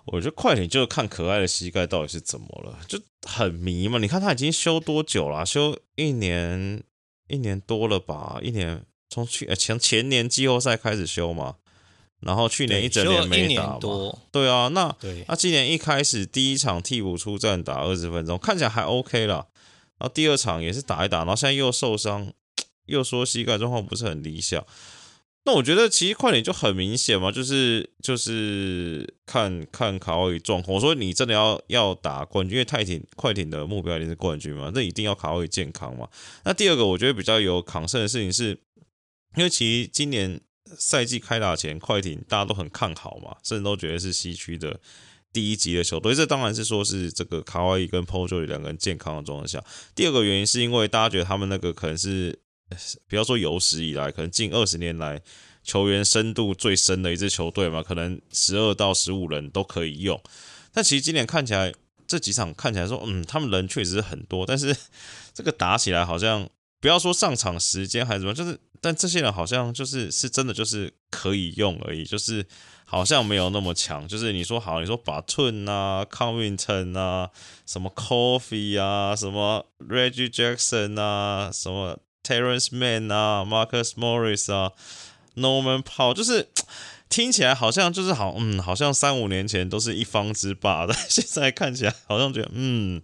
[0.05, 3.99] 我觉得快艇就是看可爱的膝盖到底是怎么了，就很迷嘛。
[3.99, 5.45] 你看他已经休多久了？
[5.45, 6.83] 休一年
[7.29, 8.39] 一年多了吧？
[8.43, 11.57] 一年从去呃前前年季后赛开始休嘛，
[12.21, 13.79] 然后去年一整年没打嘛。
[13.81, 13.91] 对，
[14.33, 19.49] 对啊，那对那今年一开始第一场替补出战打二十分钟，看起来还 OK 了。
[19.99, 22.33] 然后第二场也是打一打，然后现在又受伤，
[22.87, 24.65] 又说膝盖状况不是很理想。
[25.45, 30.75] 那我觉得其实快艇就很明显嘛，就是就是看看卡哇伊状况。
[30.75, 36.07] 我说你真的要要打冠军，因为泰廷快艇的目标一定是冠军嘛，那一定要卡哇伊健康嘛。
[36.45, 38.61] 那第二个我觉得比较有抗胜的事情是，
[39.37, 40.39] 因为其实今年
[40.77, 44.79] 赛季开打前，快艇大家都很看好嘛，甚至都觉得是西区的
[45.33, 46.15] 第一级的球队。
[46.15, 49.65] 这当然是说是这个卡哇伊跟 p o j o 两个人健康的状况下。
[49.95, 52.39] 第二个原因是因为大家觉得他们那个可能是。
[53.09, 55.21] 不要说有史以来，可能近二十年来
[55.63, 60.21] 球员深度最深的一支球队嘛，可能十二到十五人都可以用。
[60.73, 61.73] 但其实今年看起来，
[62.07, 64.77] 这几场看起来说，嗯，他们人确实是很多，但是
[65.35, 66.49] 这个打起来好像，
[66.81, 72.47] 不要说上场时间还是什么，就是，但这些人好像就是是真的就是可以用而已，就是
[72.85, 74.07] 好像没有那么强。
[74.07, 77.31] 就是你说好，你说 Batum 啊康明顿啊，
[77.67, 81.99] 什么 Coffee 啊，什么 Reggie Jackson 啊，什么。
[82.29, 84.73] Terence Mann 啊，Marcus Morris 啊
[85.35, 86.51] ，Norman Powell，就是
[87.09, 93.01] 听起来好像就是好，嗯，好像三五年前都是一方之霸的， 现在看起来好像觉得，嗯，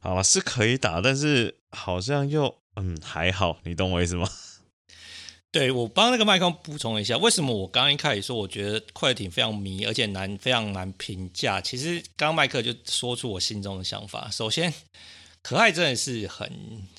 [0.00, 4.28] 好了是可以打，但是好像又，嗯，还好，你懂我意思吗？
[5.50, 11.58] 对，我帮那个麦克补充一下，为什么我刚刚一开始说我觉得快艇非常迷，而且难非常难评价。
[11.58, 14.28] 其实刚麦克就说出我心中的想法。
[14.30, 14.74] 首先，
[15.48, 16.46] 可爱真的是很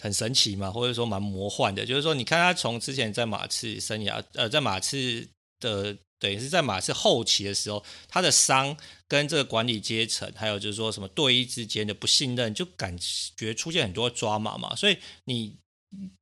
[0.01, 1.85] 很神奇嘛，或者说蛮魔幻的。
[1.85, 8.75] 就是说，你看他从之前在马刺生涯，呃，在马刺的等于是在马刺后期的时候，他的伤
[9.07, 12.97] 跟这个管理阶层，还有就是说什么队医之间的不信任，就感
[13.38, 14.75] 觉出现很多抓马嘛。
[14.75, 15.55] 所以你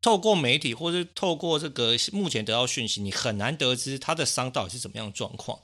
[0.01, 5.57] 透过媒体或者透过这个目前得到讯息，你很难得知他的伤到底是怎么样状况。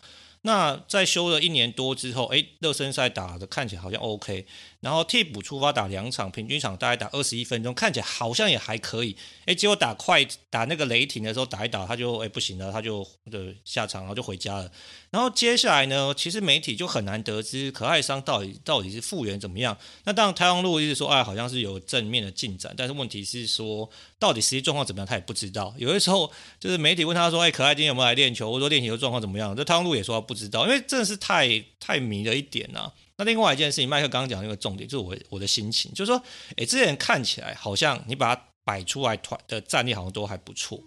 [0.45, 4.45] 那在休了一年多之后，诶，热身赛打的看起来好像 OK，
[4.84, 9.15] 然后替补出发打两场，平均场大概打二十一分钟，看起来好像也还可以。
[9.46, 14.69] 诶，结果打快打那个雷霆的时候打一打，他就诶不行了，他就的下场，然后就回家了。
[15.10, 19.78] 然后接下来呢，其实媒体就很难得知可爱伤到底到底是复原怎么样。
[20.04, 25.74] 那当然，台湾路一直说，哎，好像是有正面的进展，但是问题是说，到底实际状况怎么样，他也不知道。
[25.78, 29.56] 有的时候就是媒体问他说，哎，可爱今天有没有来练球，或者说练球状况怎么样？
[29.56, 36.21] 这太阳路也说他不知道，因为真的是太太迷了一点呐、那另外一件事情，麦克刚刚讲那个重点，就是我我的心情，就是说，
[36.58, 40.80] 哎，这些人看起来好像你把它摆出来团的战力好像都还不错。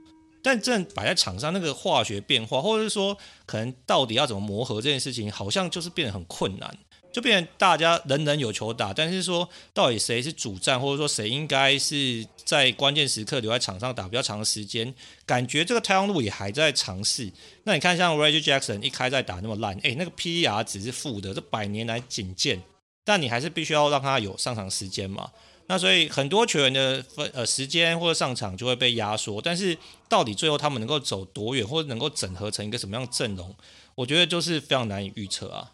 [0.42, 6.78] 但正摆在场上，那个化学变化，或者是说，可能到底要怎么磨合这件事情，好像就是变得很困难，
[7.16, 17.32] 就变成大家人人有球打，但是说到底谁是主战，或者说谁应该是在关键时刻留在场上打比较长的时间，感觉这个太阳路也还在尝试。
[17.62, 22.62] 那你看，像 Reggie Jackson 一开赛打那么烂，诶，那个 PER 只是负的，这百年来仅见，
[23.02, 25.30] 但你还是必须要让他有上场时间嘛。
[25.68, 29.74] 那所以很多球员的分呃时间或者上场就会被压缩，但是
[30.06, 33.56] 到底最后他们能够走多远，或者能够整合成一个什么样的阵容，
[33.94, 35.72] 我觉得就是非常难以预测啊。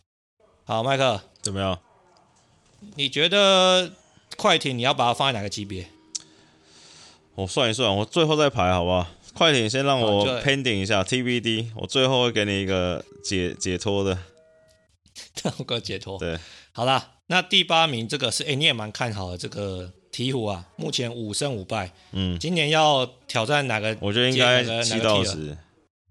[0.65, 1.79] 好，麦克怎么样？
[2.97, 3.93] 你觉得
[4.37, 5.87] 快艇你要把它放在哪个级别？
[7.35, 9.07] 我算一算，我最后再排好不好？
[9.35, 14.19] 快艇先让我 pending 一下 TBD，我最后会给你一个解解脱的，
[15.59, 16.19] 一个解脱。
[16.19, 16.39] 对，
[16.73, 17.09] 好啦。
[17.27, 23.97] 那第八名这个是，哎、欸，你也蛮看好的这个鹈鹕啊，目前五胜五败，嗯，今年要挑战哪个？
[24.01, 25.57] 我觉得应该七到十。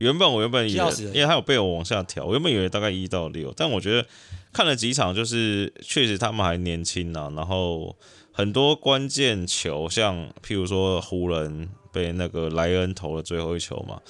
[0.02, 4.06] 原本我原本以为，因为他有被我往下调，我原本以为大概一到六，但我觉得
[4.52, 7.96] 看了几场，就是确实他们还年轻啊，然后
[8.32, 14.02] 很多关键球，像譬如说湖人被那个莱恩投了最后一球嘛。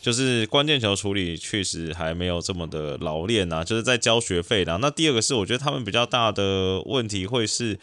[0.00, 4.78] 就是关键球处理确实还没有这么的老练啊，就是在交学费的。
[4.78, 7.76] 那第二个是，我觉得他们比较大的问题会是，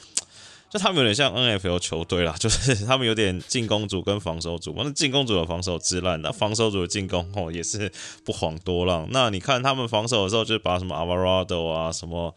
[0.69, 4.73] 就他们有点像 NFL 球队啦， 就是他们有点进攻组跟防守组。
[4.77, 7.91] 那进攻组的防守之烂，那防守组的进攻哦也是
[8.25, 9.07] 不遑多让。
[9.11, 12.35] 那你看他们防守的时候，就把什么 Alvarado 啊，什么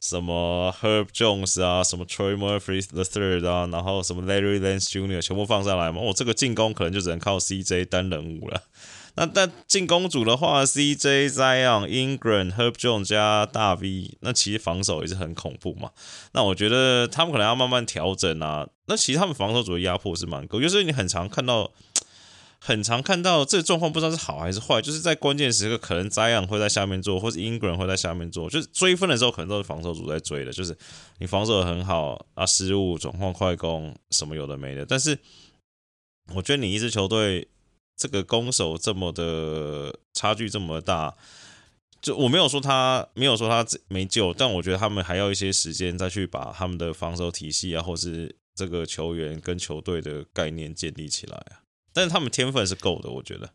[0.00, 5.20] 什么 Herb Jones 啊，什么 Troy Murphy the Third 啊，然后什么 Larry Lance Jr.
[5.20, 6.00] 全部放上来嘛。
[6.00, 8.62] 哦，这个进攻可能就只能靠 CJ 单人舞了。
[9.16, 15.90] 那但进攻组的话，CJ Zion、Ingram、Herb Jones 加大 V，那其实防守也是很恐怖嘛。
[16.32, 18.66] 那我觉得他们可能要慢慢调整啊。
[18.86, 21.70] 那其实他们防守组的压迫是蛮够，就是你很常看到，
[22.58, 24.82] 很常看到这个状况，不知道是好还是坏。
[24.82, 30.52] 就是在关键时刻，可能 Zion 会在下面做，或者 Ingram 会在下面做，就是追分的时候，可能都是防守组在追的。
[30.52, 30.76] 就是
[31.18, 34.84] 你防守的很好啊，失误、转换快攻什么有的没的。
[34.84, 35.16] 但是
[36.34, 37.46] 我觉得你一支球队。
[37.96, 41.14] 这个攻守这么的差距这么大，
[42.02, 51.62] 就我没有说他没有说他没救，但我觉得他们还要一些时间再去把他们的防守体系啊，或是这个球员跟球队的概念建立起来啊。
[51.92, 53.50] 但是他们天分是够的，我觉得。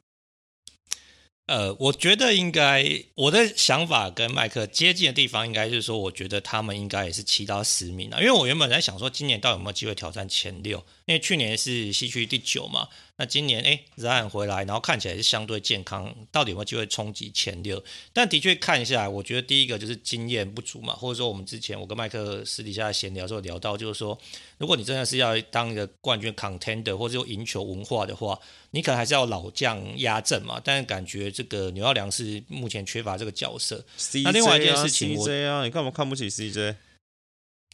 [1.47, 8.19] 呃，我觉得应该我的想法跟麦克接近的地方，应该就是说，我觉得他们应该也是七到十名啊。
[8.19, 10.78] 因为我原本在想说，今年到底有没有机会挑战前六？
[11.06, 12.88] 因为去年是西区第九嘛。
[13.19, 17.84] 那今年哎，然回来，然后看起来是相对健康，到底有没有机会冲击前六？
[18.13, 24.17] 但的确看下来，我觉得第一个就是经验不足嘛，或者说我们之前我跟麦克私底下闲聊的时候聊到，就是说，
[24.58, 28.39] 如果你真的是要当一个冠军 contender 或者有赢球文化的话，
[28.71, 30.62] 你可能还是要老将压阵嘛。
[30.63, 33.84] 但是感觉这个纽奥良是目前缺乏这个角色。
[33.97, 36.75] CJ 那另外一件事情，啊，CJ 啊，你干嘛看不起 CJ？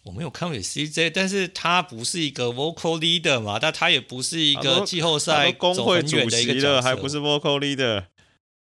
[0.05, 8.05] 我没有看过 CJ，但是他不是一个 vocal leader 嘛，但他也不是一个季后赛工会主席了，还不是 vocal leader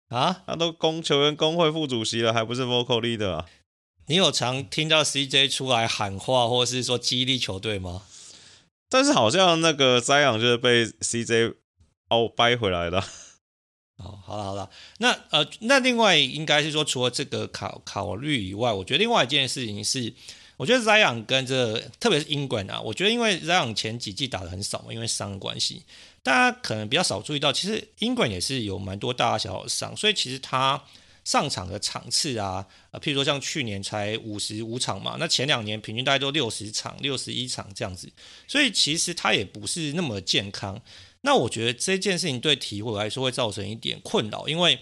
[0.07, 0.43] 啊？
[0.47, 3.45] 他都公球员工会副主席了，还不是 vocal leader 啊？
[4.05, 8.03] 你有常听到 CJ 出来喊话，或者是说激励球队吗？
[8.87, 11.55] 但是好像那个 Zion 就是被 CJ
[12.09, 13.03] 哦掰回来的。
[13.97, 20.13] 哦，好了好了，那呃，那另外应该是说，除了这个考考虑以外，我觉得另外一件事情是。
[20.57, 25.83] 我觉得 Zion 跟这个，特别是英冠啊，我觉得因为 Zion 前几季打得很少嘛，因为伤关系，
[26.23, 30.83] 大家可能比较少注意到，其实英冠也是有蛮多大大小小的伤，所以其实他
[31.23, 38.11] 上场的场次啊，呃，譬如说像去年才五十五场嘛，那前两年平均大概都六十场、六十一场这样子，
[38.47, 40.81] 所以其实他也不是那么健康。
[41.21, 44.79] 那我觉得这件事情对鹈鹕来说会造成一点困扰，因为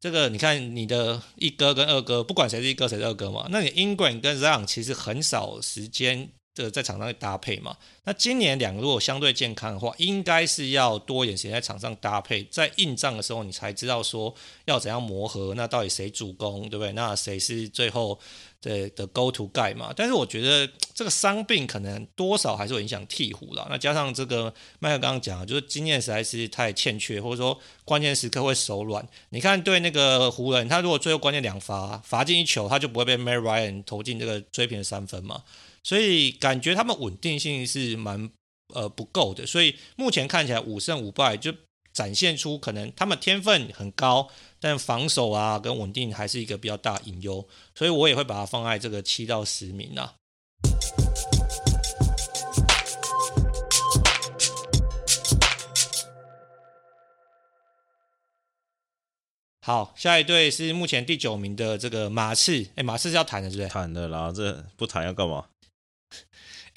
[0.00, 6.30] 这个你看你的一哥跟二哥，不管谁是一哥谁是二哥嘛，那你 Ingram 跟 Zion 其实很少时间。
[6.64, 14.34] 的在场上搭配嘛，那今年两个如果相对健康的话，应该是要多一点时间在场上搭配，在硬仗的时候你才知道说
[14.64, 16.90] 要怎样磨合，那到底谁主攻，对不对？
[16.94, 18.18] 那谁是最后
[18.60, 19.92] 的的 go to guy 嘛？
[19.94, 23.66] 但是我觉得这个伤病可能多少还是会影响鹈鹕啦。
[23.70, 29.06] 那加上这个麦克刚刚讲，就是经验实在是太欠缺，或者说关键时刻会手软。
[29.30, 35.42] 你看对那个湖人，他如果最后关键两罚罚进一球，他就不会被 Mary Ryan 投进这个追平的三分嘛。
[35.84, 38.30] 所以感觉他们稳定性是蛮
[38.74, 41.54] 呃不够的，所以目前看起来五胜五败就
[41.98, 44.28] 展现出可能他们天分很高，
[44.60, 50.14] 但防守啊跟稳定还是一个比较大隐忧，所以我也会把它放在这个七到十名啊。
[59.60, 63.68] 好，下一队是目前第九名的这个马刺，哎，马刺是要谈的，是不是？
[63.68, 65.46] 谈的啦，这不谈要干嘛？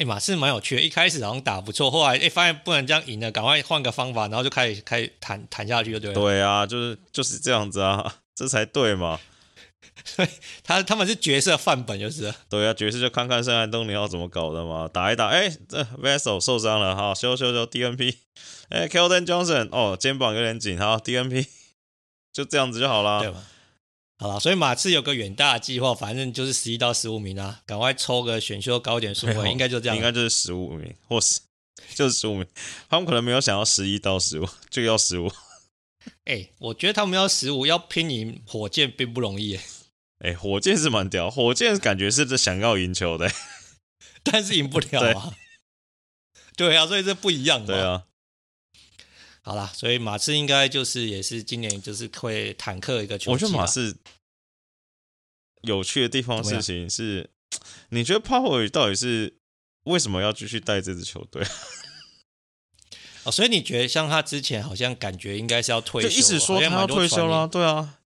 [0.01, 6.15] 哎，马刺蛮有趣的，一开始好像打不错，后来哎发现不能这样赢了，赶快换个方法，然后就开始开始谈谈下去，就对了。
[6.15, 9.19] 对啊，就是就是这样子啊，这才对嘛。
[10.03, 10.27] 所以
[10.63, 12.33] 他他们是角色范本，就是。
[12.49, 18.15] 对啊，角色就看看圣安东尼奥怎么搞的嘛，打一打，哎，这 Vessel 受伤了，好修修修 DNP，
[18.69, 21.45] 哎，Keldon Johnson 哦肩膀有点紧，好 DNP，
[22.33, 23.19] 就这样子就好了。
[23.21, 23.31] 对
[24.21, 31.39] 好了，所以马刺有个远大的计划，反正就是十一到十五名啊，赶快抽个选秀高点数 位，应该就这样，应该就是十五名，或是
[31.95, 32.45] 就是十五名。
[32.87, 35.27] 他们可能没有想要十一到十五，就要十五。
[36.25, 39.55] 哎、欸，我觉得他们要十五，要拼赢火箭并不容易。
[40.19, 43.27] 哎、欸，火箭是蛮屌，火箭感觉是想要赢球的，
[44.21, 45.33] 但是赢不了啊。
[46.55, 47.65] 对，对啊，所以这不一样。
[47.65, 48.03] 对啊。
[49.43, 53.31] 好啦，所以马刺应该就是也是今年就是会坦克一个球季。
[53.31, 53.97] 我觉得马刺
[55.63, 57.29] 有趣的地方事情是，
[57.89, 59.37] 你觉得帕沃尔到底是
[59.85, 61.43] 为什么要继续带这支球队？
[63.25, 67.99] 哦，所以你觉得像他之前好像感觉应该是要退休，就一直说他要退休了，对啊，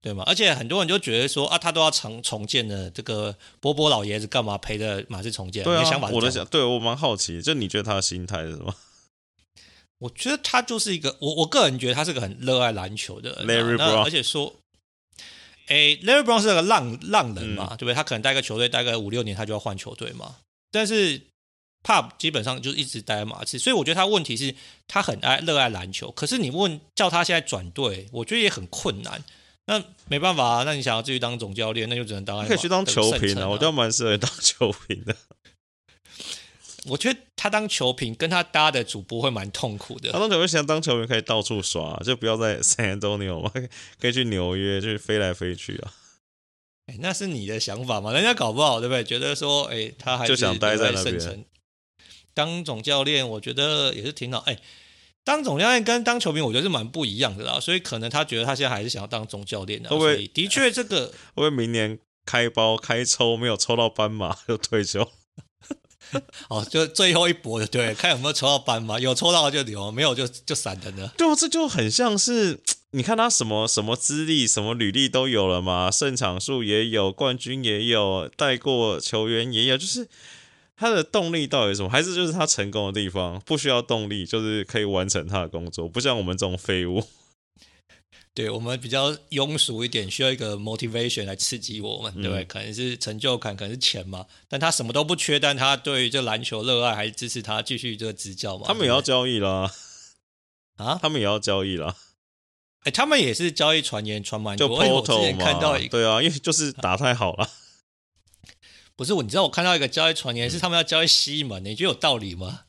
[0.00, 0.22] 对嘛？
[0.26, 5.64] 而且很多人就觉得说啊，他都要重重建了，这个波波老爷子干嘛陪着马刺重建？
[5.64, 8.74] 对啊，想法我的想，对我蛮好奇，就你觉得他的心态是什么？
[9.98, 13.46] 我觉得他就是一个，我我个人觉得他是个很热爱篮球的人。
[13.46, 14.54] Larry Brown，而且说，
[15.68, 17.94] 诶，Larry Brown 是个浪浪人嘛，嗯、对不对？
[17.94, 20.36] 他可能待个球队待个五六年，他就要换球队嘛。
[20.70, 21.22] 但是
[21.82, 24.54] Pop 基本上就一直待在马刺，所以我觉得他问题是，
[24.86, 26.10] 他很爱热爱篮球。
[26.10, 29.24] 可是你问叫他现在转队，我觉得也很困难。
[29.68, 32.46] 那没办法啊，那你想要继续当总教练，那就只能当。
[32.46, 35.16] 可以去当球评啊，我觉得蛮适合当球评的。
[36.88, 40.12] 我觉得他当球评跟他搭的主播会蛮痛苦的。
[40.12, 43.50] 他当球评想当球评可以到处耍，就不要在 San Antonio 嘛，
[44.00, 45.92] 可以去纽约，就是飞来飞去啊。
[46.86, 48.12] 哎，那是你的想法嘛？
[48.12, 49.02] 人家搞不好对不对？
[49.02, 51.44] 觉得说，哎，他还是就想待在那边。
[52.32, 54.38] 当总教练，我觉得也是挺好。
[54.46, 54.58] 哎，
[55.24, 57.58] 当总教练跟当球评，我觉得是蛮不一样的啦。
[57.58, 59.88] 所以可能他觉得他现在还是想要当总教练的。
[59.90, 60.28] 会不会？
[60.28, 65.10] 的确，这个会不会明年开包开抽没有抽到斑马 就退休？
[66.48, 71.12] 哦，就最后一搏，对，看有没有抽到班嘛，有抽到就留，没有就就闪人了。
[71.16, 72.60] 对，这就很像是，
[72.92, 80.08] 你看他什么什么资历、什么履历都有了嘛，胜场数也有，冠军也有，带过球员也有，就是
[80.76, 81.88] 他的动力到底是什么？
[81.88, 87.02] 还是就是他成功的地方不需要动力，就是可以完成他的工作，不像我们这种废物。
[88.36, 92.44] 对，我们比较庸俗一点，需要一个 motivation 来刺激我们，对不对？
[92.44, 94.26] 嗯、可能是成就感，可能是钱嘛。
[94.46, 98.66] 但他什么都不缺，但他对于这篮球热爱，还是支持他继续这个执教嘛。
[98.68, 99.72] 他们也要交易啦，
[100.76, 101.96] 啊，他们也要交易啦。
[102.80, 104.68] 哎，他们也是交易传言传蛮多。
[104.68, 107.48] 就 Portal 嘛，看到一个对啊，因为就是打太好了。
[108.94, 112.65] 不是我，你知道我看到一个交易传言是他们要交易西门，你觉得有道理吗？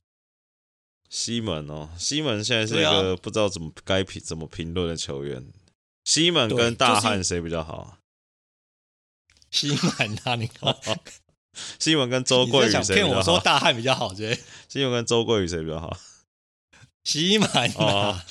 [1.10, 5.46] 西门哦，西门现在是一个不知道怎么该评怎么评论的球员。
[6.04, 7.98] 西门跟大汉谁比较好？
[9.50, 10.76] 西门啊，你看，
[11.80, 12.94] 西门跟周桂宇谁比较好？
[12.94, 14.38] 骗我说大汉比较好，对？
[14.68, 15.98] 西门跟周桂宇谁比较好？
[17.04, 18.24] 西门啊，好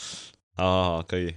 [0.56, 1.34] 好好，可以。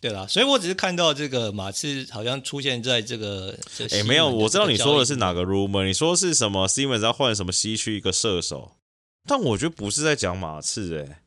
[0.00, 3.58] 对啦，所以我只是看到这个马刺好像出现在这个，
[3.90, 6.68] 哎，没有，我知道你说的是哪个 rumor，你说是什么？
[6.68, 8.77] 西门要换什么西区一个射手？
[9.28, 11.22] 但我觉得不是在讲马刺，哎，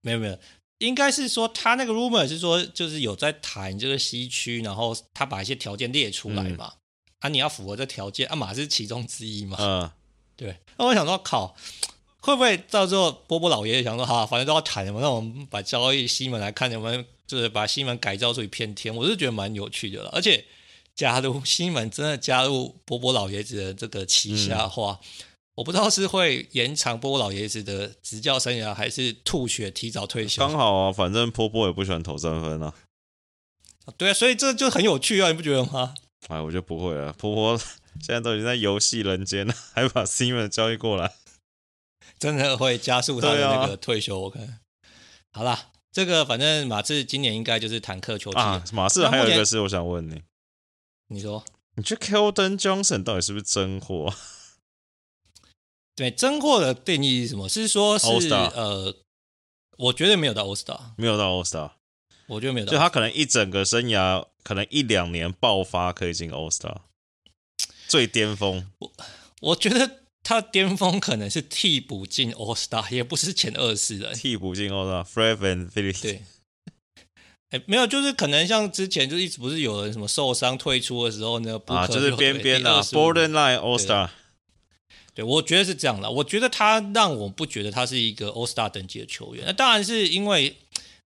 [0.00, 0.38] 没有没有，
[0.78, 6.78] 应该是说他那个 rumor 是说，就是有在谈这个西区，然后他把一些条件列出来嘛，嗯、
[7.20, 9.90] 啊，你要符合这条件，啊，马是其中之一嘛，嗯，
[10.36, 10.56] 对。
[10.76, 11.54] 那我想说，靠，
[12.20, 20.10] 会不会到时候波波老爷爷想说，好，反正都要谈嘛，那我们把交易西门来看，我们就是把西门改造出一片天，我是觉得蛮有趣的了。
[20.10, 20.44] 而且，
[20.94, 25.08] 加入西门真的加入波波老爷子的这个旗下的话，嗯
[25.56, 30.40] 我不知道是会延长波波老爷子的执教生涯，还是吐血提早退休。
[30.40, 32.74] 刚好啊，反正波波也不喜欢投三分啊。
[33.98, 35.94] 对啊，所以这就很有趣啊，你不觉得吗？
[36.28, 37.58] 哎，我觉得不会啊，波波
[38.00, 41.12] 现在都已经在游戏人间了，还把 Simmons 交易过来，
[42.18, 44.20] 真的会加速他的那个退休。
[44.20, 44.58] 我看、啊，
[45.32, 48.64] 好啦，这个反正马刺今年应该就是坦克球队啊。
[48.72, 50.22] 马刺还有一个事，我想问你，
[51.08, 51.44] 你说，
[51.74, 54.14] 你觉得 Keldon Johnson 到底是不是真货？
[55.94, 57.48] 对，真货的定义是什么？
[57.48, 58.96] 是说是呃，
[59.76, 61.72] 我觉得没有到 All Star，没有到 All Star，
[62.28, 62.72] 我觉得没有到。
[62.72, 66.78] 就他可能一整个生涯，可能一两年爆发可以进 All Star，
[67.88, 68.70] 最巅峰。
[68.78, 68.92] 我
[69.40, 74.14] 我觉得他巅峰可能是替补进 All Star，也不是前二十人。
[74.14, 76.00] 替补进 All Star，Fred VanVleet。
[76.00, 76.22] 对，
[77.50, 81.60] 哎，没有，就是可能像之前就一直不是有人什么受伤退出的时候呢？
[81.66, 84.08] 啊，就是边边啊 Borderline All Star。
[85.14, 86.10] 对，我觉得是这样的。
[86.10, 89.44] 我觉得他让我不觉得他是一个 All Star 等级的球员。
[89.46, 90.56] 那当然是因为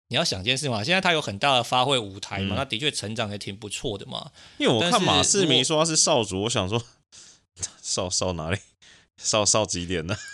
[0.09, 4.31] 你要想件事嘛，现在他有很大的发挥舞台嘛，他、嗯、的确成长也挺不错的嘛。
[4.59, 6.83] 因为我看马世明说他是少主，我想说
[7.83, 8.59] 少少哪里
[9.23, 10.17] 少少几点呢？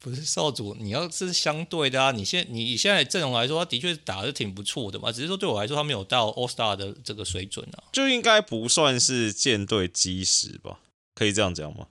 [0.00, 2.12] 不是少主，你要是相对的啊。
[2.12, 5.12] 你现你以现在阵容来说，他的确打的挺不错的嘛。
[5.12, 7.82] 只是说对我来说，他没有到 All Star 的这个水准啊。
[7.92, 10.78] 就应该不算是舰队基石吧？
[11.14, 11.88] 可以这样讲吗？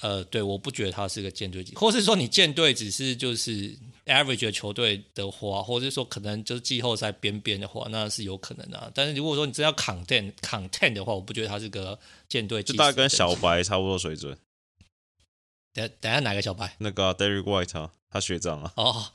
[0.00, 3.74] 呃，对，我不觉得他是个舰队级，或是说你舰队只是就是
[4.06, 8.90] average 的球队的话，或者是说可能就是季后赛边边的话，那是有可能的、啊。
[8.92, 14.36] 但是如果说你真要 content content 的话，我不觉得他是个舰队，就大概跟小白差不多水准。
[15.72, 16.74] 等等下哪个小白？
[16.78, 18.72] 那个、啊、Derrick White 啊，他学长啊。
[18.76, 19.06] 哦，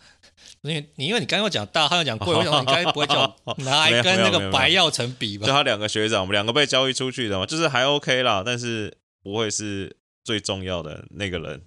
[0.61, 5.45] 因为你因为你刚刚讲大，他要讲贵，我想你刚才不会叫 拿来跟那个白耀成比吧？
[5.45, 9.98] 就他两个学长，我们两个被交易出去的嘛，就是还 OK 啦，但是不会是。
[10.23, 11.61] 最重要的那个人，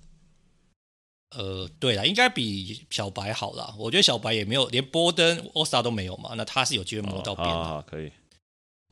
[1.30, 3.74] 呃，对了，应该比小白好啦。
[3.78, 6.34] 我觉得小白也没有，连波登、欧萨都没有嘛。
[6.36, 7.54] 那他是有机会摸到边的。
[7.54, 8.12] 好，好，好，可以。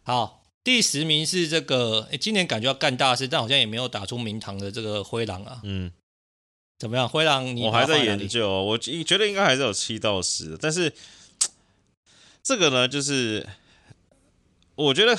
[0.02, 5.60] 好，第十名是这个，诶，今年感觉要干大事，但好像也没有打出名堂的这个灰狼啊。
[5.62, 5.92] 嗯，
[6.78, 7.08] 怎么样？
[7.08, 10.92] 灰狼你，我还在研究，我觉得应该还是有七到十，但是
[12.42, 13.46] 这个呢，就是
[14.74, 15.16] 我觉得。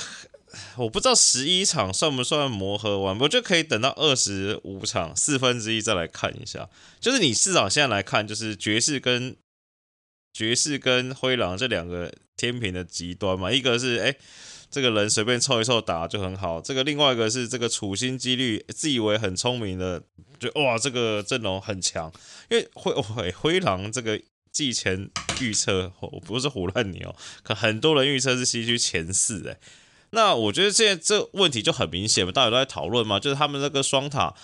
[0.76, 6.68] 我不知道十一场算不算磨合完，我就可以等到二十五场四分之一再来看一下。
[7.00, 9.36] 就是你至少现在来看，就是爵士跟
[10.32, 13.50] 爵士跟灰狼这两个天平的极端嘛。
[13.52, 14.16] 一个是哎、
[14.70, 20.02] 这个人随便凑一凑打就很好；这个另外一个是这个处心积虑、自以为很聪明的，
[20.38, 22.12] 就哇这个阵容很强。
[22.50, 29.58] 因为灰灰灰狼这个季前预测，我不是胡乱你哦，可很多人预测是西区前四哎。
[30.14, 34.34] 那我觉得现在这问题就很明显嘛，大家都在讨论嘛，就是他们那个双塔，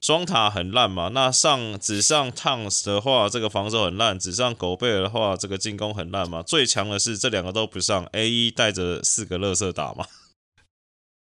[0.00, 1.10] 双塔很烂嘛。
[1.12, 6.42] 那上只上 Towns 的话，这个防守很烂；只上狗贝尔的话，这个进攻很烂嘛。
[6.42, 10.06] 最强的是这两个都不上，A 一带着四个乐色打嘛。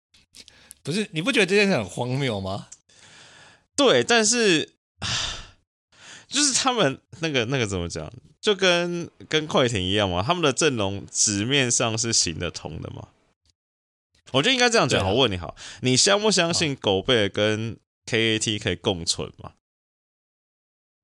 [0.84, 2.68] 不是，你不觉得这件事很荒谬吗？
[3.74, 4.74] 对，但是
[6.28, 13.09] 就是他们那个那个怎么讲，就跟跟快艇一样嘛，他们的阵容纸面上是行得通的嘛。
[14.33, 15.05] 我觉得应该这样讲。
[15.05, 19.53] 啊、我问你好，你相不相信狗贝尔跟 KAT 可以共存吗？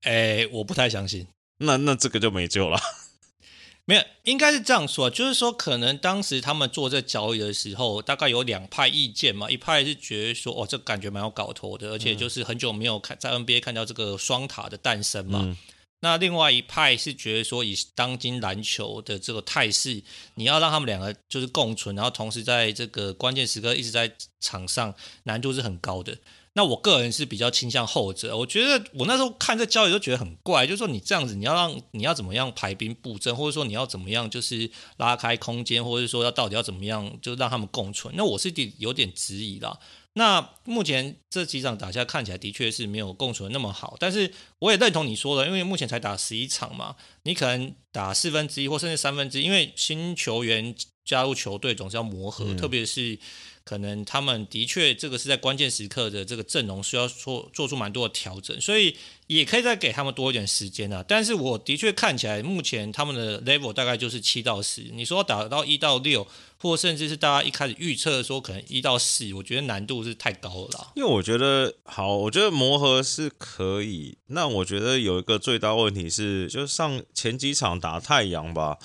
[0.03, 1.29] 哎、欸，我不太相信。
[1.59, 2.81] 那那这个就没救了。
[3.85, 9.51] 没有，应该是这样说，就是说可能当时他们做这交易的时候，大概有两派意见嘛。
[9.51, 15.41] 一派是觉得说，哦，这感觉蛮有搞头的，而且就是很久没有看在 NBA 看到这个双塔的诞生嘛。
[15.45, 15.57] 嗯
[16.05, 20.03] 那另外一派是觉得说，以当今篮球的这个态势，
[20.35, 24.93] 你要让他们两个就是共存，然后同时在这个关键时刻一直在场上，
[25.23, 26.19] 难度是很高的。
[26.55, 28.37] 那我个人是比较倾向后者。
[28.37, 38.13] 我觉得我那时候看这交易都觉得很怪，就是说你这样子，你要让你要怎么样排兵布阵，或者说你要怎么样就是拉开空间，或者说要到底要怎么样就让他们共存。
[38.17, 39.79] 那我是有点质疑啦。
[40.15, 53.19] 那目前这几场打下看起来的确是没有共存那么好，但是我也认同你说的，因为目前才打十一场嘛，你可能打四分之一或甚至三分之一，因为新球员加入球队总是要磨合，嗯、特别是。
[53.65, 58.97] 可能他们的确这个是在关键时刻的这个阵容需要做做出蛮多的调整，所以
[59.27, 61.05] 也可以再给他们多一点时间啊。
[61.07, 64.83] 但是我的确看起来，目前他们的 level 大概就是七到十。
[64.93, 66.27] 你说打到一到六，
[66.59, 70.93] 或甚至是大家一开始预测说可能一到四，我觉得难度是太高了。
[70.95, 74.19] 因为我觉得好，我觉得磨合是可以。
[74.27, 78.79] 那我觉得有一个最大问题是，就上前几场打太阳吧，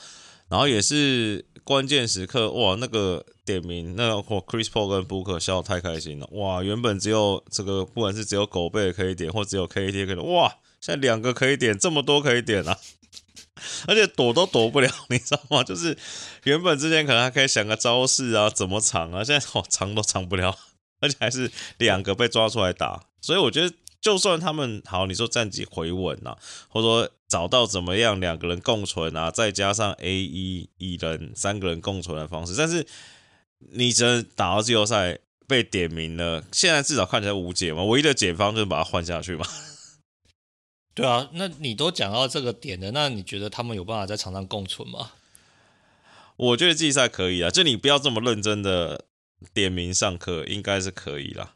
[0.50, 3.26] 然后也是关键时刻，哇，那个。
[3.48, 6.62] 点名那个 Chris Paul 跟 Booker 笑太开心了哇！
[6.62, 10.58] 原本只有这个，不管是只有狗贝可以点，或只有 KT 可以，哇！
[10.82, 12.78] 现在两个可以点，这么多可以点啊！
[13.88, 15.64] 而且躲都躲不了，你知道吗？
[15.64, 15.98] 就是
[16.44, 20.54] 原本之前可能还可以想个招式啊，怎么藏啊，现在哦藏都藏不了，
[21.00, 26.38] 而且还是两个被抓出来打，所以我觉得就算他们好，你说战绩回稳啊，
[26.68, 32.86] 或者说找到怎么样两个人共存啊，再加上 A 一一人三个人共存的方式，但是。
[33.72, 35.18] 你只能打到季后赛
[35.48, 37.84] 被点名了，现在至少看起来无解嘛。
[37.86, 39.44] 唯一的解方就是把它换下去嘛。
[40.94, 45.14] 对啊，那你都讲到这个点了，那你觉得他们有办法在场上共存吗？
[46.36, 49.06] 我觉得季赛可以啊，就你不要这么认真的
[49.56, 51.56] 点名上课，应该是可以啦。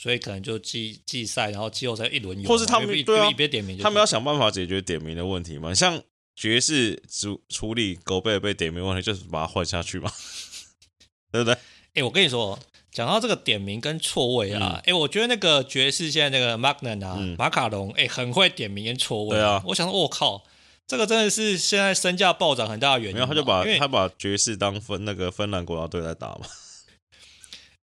[0.00, 5.74] 所以可能就季季赛，然后季后赛一轮游，或是他们对啊，别点名，他们要想办法解决点名的问题嘛。
[5.74, 6.00] 像
[6.36, 10.08] 爵士处处理狗贝被点名问题，就是把它换下去嘛。
[11.32, 11.58] 对不对？
[11.94, 12.56] 哎，我跟你说，
[12.92, 19.30] 讲到这个点名跟错位啊，哎、嗯，我觉得那个爵士现在那个 Magnan 啊，嗯、马卡龙，哎，很会点名跟错位。
[19.30, 20.44] 对啊，我想说，我、哦、靠，
[20.86, 23.16] 这个真的是现在身价暴涨很大的原因。
[23.16, 26.46] 没有，他就把为他把爵士当芬那个芬兰国家队来打嘛。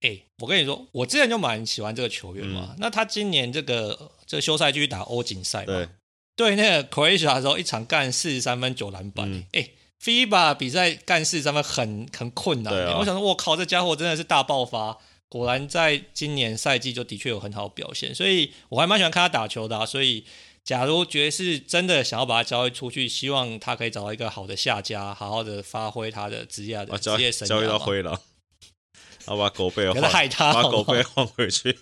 [0.04, 2.68] 哎，我跟你说，我之前就蛮喜欢这个球员嘛。
[2.70, 5.66] 嗯、那他今年这个这个休赛继续打欧锦赛嘛？
[5.66, 5.88] 对，
[6.36, 9.32] 对，那个 Croatia 的时候，一场干四十三分九篮板。
[9.52, 9.68] 哎、嗯。
[10.04, 14.98] FIBA 比赛干四十三分很很困难，欸，啊、我想说，我靠，这家伙真的是大爆发，
[15.30, 19.86] 果然在今年赛季就的确有很好的表现，所以我还蛮喜欢看他打球的，啊。
[19.86, 20.26] 所以，
[20.62, 27.48] 假如爵士真的想要把他交易出去，希望他可以找到一个好的下家，好好的发挥他的职业的职业生涯。
[27.48, 28.20] 交易到灰狼，
[29.26, 31.78] 好把狗背换，害他把狗背换回去。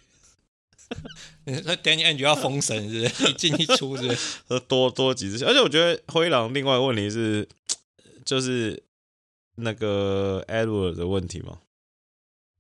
[1.45, 3.30] 那 Danny Ainge 要封神是不是？
[3.30, 4.61] 一进一出是不是？
[4.68, 7.49] 多多几次，而且我觉得灰狼另外一个问题是。
[8.24, 8.80] 就是
[9.57, 11.59] 那个 Edward 的问题嘛，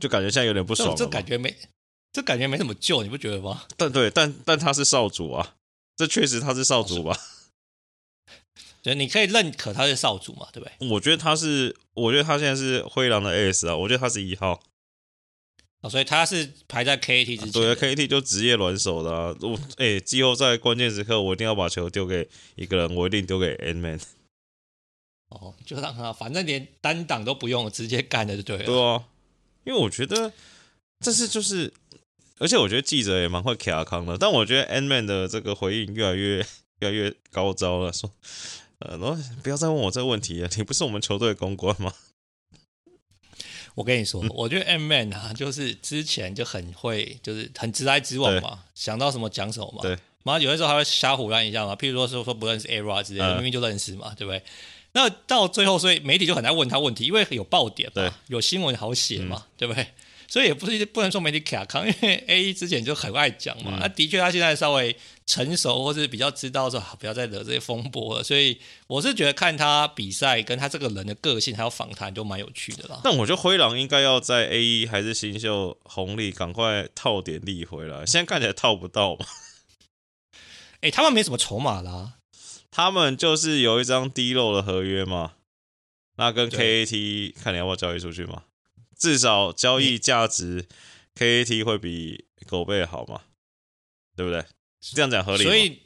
[0.00, 0.92] 就感觉现在有点不爽。
[0.96, 1.56] 这感觉没，
[2.12, 3.62] 这感觉没什么救，你不觉得吗？
[3.76, 5.54] 但对，但但他是少主啊，
[5.96, 7.16] 这确实他是少主吧？
[8.82, 10.88] 对，你可以认可他是少主嘛，对不对？
[10.90, 14.60] 我觉得他是，我觉得他现在是灰狼的 AS 啊，我觉得他是一号。
[15.82, 17.52] 哦，所以他是排在 KAT 之前。
[17.52, 19.36] 对，KAT 就职业软手的啊。
[19.40, 24.00] 我哎，季后赛关键时刻，我一定要把球丢给一个人，我一定丢给 Ant-Man。
[25.30, 28.64] 哦，就让他反正连单挡都不用，直接干的就对了。
[28.64, 29.04] 对啊，
[29.64, 30.32] 因为我觉得
[31.00, 31.72] 这是就是，
[32.38, 34.16] 而且我觉得记者也蛮会卡康的。
[34.16, 36.36] 但我觉得 Ant-Man 的这个回应越来越
[36.78, 38.08] 越来越高招了，说
[38.78, 38.96] 呃，
[39.42, 41.92] 不要再问我这个问题了，你不是我们球队的公关吗？
[43.74, 49.82] 我跟你说，我觉得 Ant-Man 啊，就是之前就很会，就是很直来直往嘛，想到什么讲什么嘛。
[49.82, 49.90] 对，
[50.24, 54.42] 然后有的时候还会瞎胡乱一下嘛，譬如说说说不认识 ERA 之类明明就认识嘛，对不对？
[54.92, 59.86] 那到最后，所以媒体就很难问他问题，因为有爆点嘛，有新闻好写嘛，嗯、对不对？
[60.32, 63.76] 所以也不是不能说媒体卡康， 因为 A 之前就很爱讲嘛。
[63.78, 68.24] 那、嗯、的确，他现在稍微成熟，或是比较知道说不要再惹这些风波了。
[68.24, 72.98] 所以我是觉得看他比赛，跟他这个人的个性，还有访谈，都蛮有趣的啦。
[73.04, 79.26] 但我觉得灰狼应该要在 A 一还是新秀红利赶快套点利回来，现在看起来套不到嘛。
[80.76, 82.14] 哎、欸，他们没什么筹码啦。
[82.70, 85.32] 他们就是有一张低漏的合约嘛，
[86.16, 88.44] 那跟 KAT 看你要不要交易出去嘛？
[89.02, 90.68] 至少交易价值
[91.16, 93.22] KAT 会比狗贝好嘛？
[94.14, 94.44] 对不对？
[94.80, 95.50] 这样讲合理吗？
[95.50, 95.80] 所以，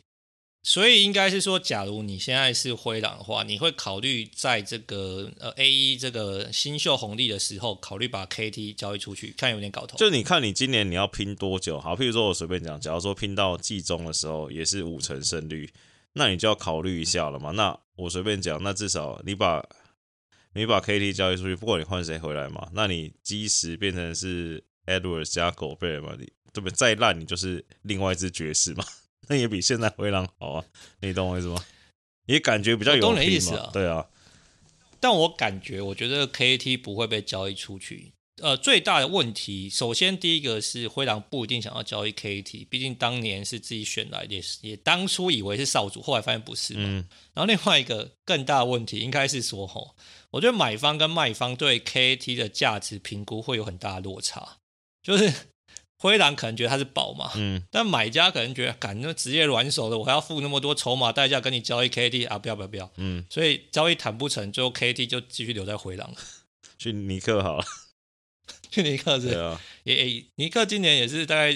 [0.63, 9.97] 所以应该是说，假如你现在是灰狼的话，你会考虑在这个呃 A 一这个新秀红利的时候，考虑把 KAT 交易出去，看有点搞头。
[9.97, 11.81] 就你看你今年你要拼多久？
[11.81, 15.73] 好，譬如说我随便讲，假如说拼到季中的时候，也是五成胜率。
[16.13, 17.53] 那你就要考虑一下了嘛。
[17.53, 19.67] 那我随便讲，那至少你把
[20.57, 26.75] 你把 KT 交易出去，不管你换谁回来嘛，那你基石变成是 Edwards 加狗贝嘛，你对不对？
[26.75, 28.85] 再烂你就是另外一只爵士嘛，
[29.29, 30.65] 那也比现在灰狼好啊。
[31.01, 31.63] 你懂我意思吗？
[32.27, 33.71] 也感觉比较有意思啊。
[33.73, 34.07] 对啊，
[34.99, 38.13] 但我感觉，我觉得 KT 不会被交易出去。
[38.43, 46.83] 呃，最大的问题，首先第一个是灰狼不一定想要交易 KT，毕竟当年是自己选来的，也当初以为是少主，后来发现不是嘛。
[46.85, 47.09] 嗯。
[47.33, 49.95] 然后另外一个更大的问题，应该是说，吼，
[50.31, 54.59] 我觉得买方跟卖方对 KAT 的价值评估会有很大的落差，
[55.03, 55.33] 就是
[55.99, 66.13] 灰狼可能觉得它是宝嘛，嗯，但买家可能觉得，干那职业软手的，我还要付那么多筹码代价跟你交易 KAT 啊，不要不要不要，嗯，所以交易谈不成，最后 KAT 就继续留在灰狼，
[66.79, 67.65] 去尼克好了。
[68.71, 71.53] 去尼克是，对啊，也也尼克今年也是大概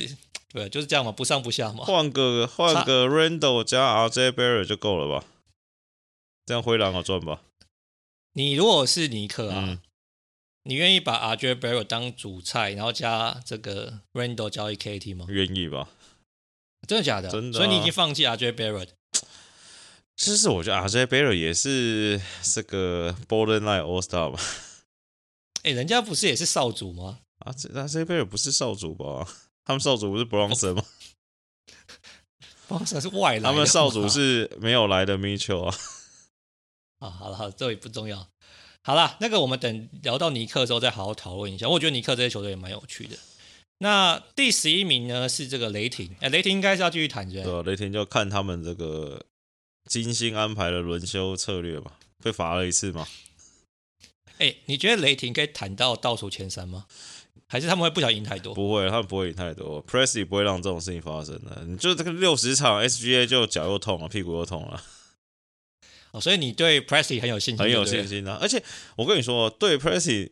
[0.52, 1.84] 对，就是这样嘛，不上不下嘛。
[1.84, 5.26] 换个换个 Randall 加 RJ Barrett 就够了吧？
[6.46, 7.42] 这样灰狼好赚吧？
[8.32, 9.80] 你如果是尼克啊，嗯、
[10.64, 15.26] 你愿意把 RJ Barrett 当主菜，然后加这个 Randle 交易 KT 吗？
[15.28, 15.88] 愿意吧？
[16.86, 17.28] 真的假的？
[17.30, 17.62] 真的、啊。
[17.62, 18.88] 所以你已经放弃 RJ Barrett？
[20.16, 24.40] 其实我觉得 RJ Barrett 也是这个 Borderline All Star 吧。
[25.62, 27.20] 哎，人家不是也是少主吗？
[27.40, 29.26] 啊，这那这边也不是少主吧？
[29.64, 30.84] 他们少主不是 Bronson 吗？
[32.68, 35.74] Bronson 是外来的，他们少主是没有来的 Mitchell 啊。
[37.00, 38.28] 啊，好了好了，这也不重要。
[38.82, 41.68] 好了，那个我们等聊到尼克之后再好好讨论一下。
[41.68, 43.18] 我觉得尼克这些球队也蛮有趣的。
[43.78, 49.22] 那第十一名呢是这个雷霆，哎，雷霆应该是要继续谈对，对，雷霆就看他们这个
[49.86, 51.98] 精心安排的轮休策略吧。
[52.22, 53.08] 被罚了一次嘛。
[54.38, 56.84] 哎，你觉得雷霆可以谈到倒数前三吗？
[57.46, 58.54] 还是他们会不小心赢太多？
[58.54, 59.84] 不会，他们不会赢太多。
[59.86, 61.64] Pressy 不会让这种事情发生的。
[61.66, 64.82] 你就这个六十场 SGA 就脚又痛了，屁股又痛了。
[66.12, 68.38] 哦，所以你对 Presty 很有信心，很有信心啊！
[68.40, 68.62] 而且
[68.96, 70.30] 我跟你说，对 Presty，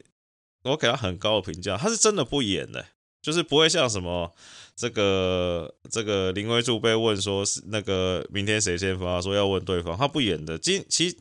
[0.63, 2.87] 我给他很高的评价，他是真的不演的，
[3.23, 4.33] 就是不会像什么
[4.75, 10.59] 这个这个林威柱被问说是那个明天谁先发，说要问对方，他不演的。
[10.59, 11.17] 今其实。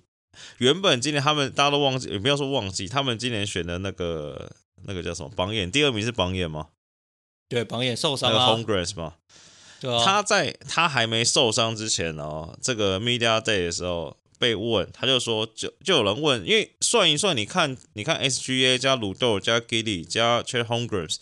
[0.59, 4.51] 原本今年他们大家都忘记，也不要说忘记，他们今年选的那个
[4.83, 6.67] 那个叫什么榜眼，第二名是榜眼吗？
[7.49, 8.37] 对，榜眼受伤了。
[8.37, 9.15] 那个 Holmgren 吗？
[9.79, 10.05] 对啊。
[10.05, 21.15] 他在他还没受伤之前哦，这个 Media Day 的时候被问，他就说，就就有人问，因为算一算，你看，你看 SGA 加鲁豆加 Giddey 加 Chet Holmgren，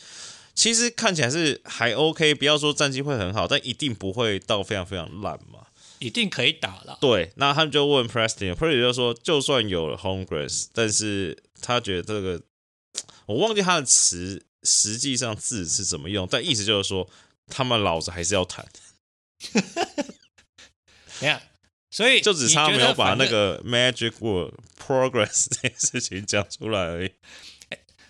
[0.53, 5.68] 其实看起来是还 OK，不要说战绩会很好，但一定不会到非常非常烂嘛。
[5.99, 6.97] 一定可以打了。
[6.99, 12.41] 对，那他们就问 Preston，Preston 就说，就算有了 Holmgren，但是他觉得这个，
[13.26, 17.09] 我忘记他的词，实际上字是怎么用，但意思就是说，
[17.47, 18.68] 他们老子还是要谈。
[21.22, 21.41] 你看，
[21.96, 27.12] 所以就只差没有把那个 Magic Word Progress 这件事情讲出来而已。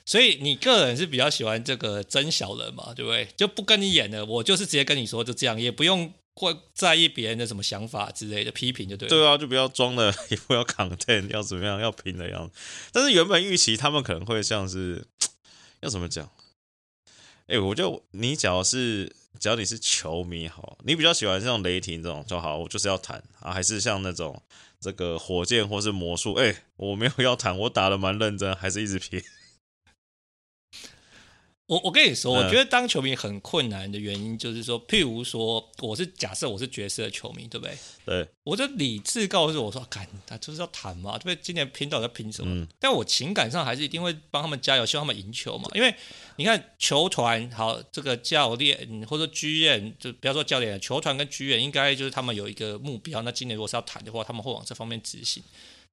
[0.06, 3.28] 所以你个人是比较喜欢这个真小人嘛，对不对？
[3.38, 6.14] 就不跟你演了，我就是直接跟你说，就这样，也不用。
[6.38, 9.10] 会在意别人的什么想法之类的批评就对了。
[9.10, 12.54] 对啊，就不要装的， 也不要 content，要怎么样，要拼的样子。
[12.92, 15.08] 但是原本预期他们可能会像是
[15.80, 16.30] 要怎么讲？
[17.48, 24.42] 哎，我就你只要是只要你是球迷好，你比较喜欢像雷霆这种就好，我就是要谈啊，还是像那种
[24.80, 26.34] 这个火箭或是魔术？
[26.34, 29.22] 哎，我没有要谈，我打的蛮认真，还是一直拼。
[31.68, 37.76] 我我跟你说，我觉得当球迷很困难的原因就是说，譬如说，我是假设我是爵士的球迷，对不对？
[38.06, 41.36] 对，我就理智告诉我说，干，他就是要谈嘛，对不对？
[41.42, 42.54] 今年拼到底在拼什么？
[42.54, 45.68] 嗯、但我情感上还是一定会帮他们加油，希望他们赢球嘛。
[45.74, 45.92] 因为
[46.36, 53.24] 你看球团好，这个教练或者剧院就不要说教练，球团跟剧院应该就是他们有一个目标。
[53.24, 55.42] 那今年如果是要谈的话，他们会往这方面执行。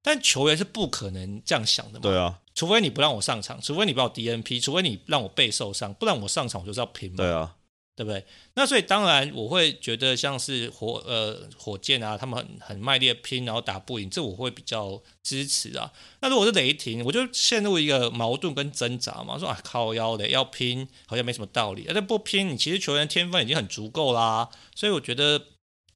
[0.03, 2.01] 但球员是不可能这样想的嘛？
[2.01, 7.17] 对啊，除非你不让我上场，除非你把我 DNP，除非你让我背受伤，不然我上场我就是要拼嘛。
[7.17, 7.55] 对啊，
[7.95, 8.25] 对不对？
[8.55, 15.91] 那所以当然我会觉得像是火呃火箭啊，他们很很卖力拼，然后打不赢，这我会比较支持啊。
[16.19, 25.41] 那如果是雷霆，我就陷入一个矛盾跟挣扎嘛，说啊靠腰的要拼，好像没什么道理，而且不拼，你其实球员天分已经很足够啦，所以我觉得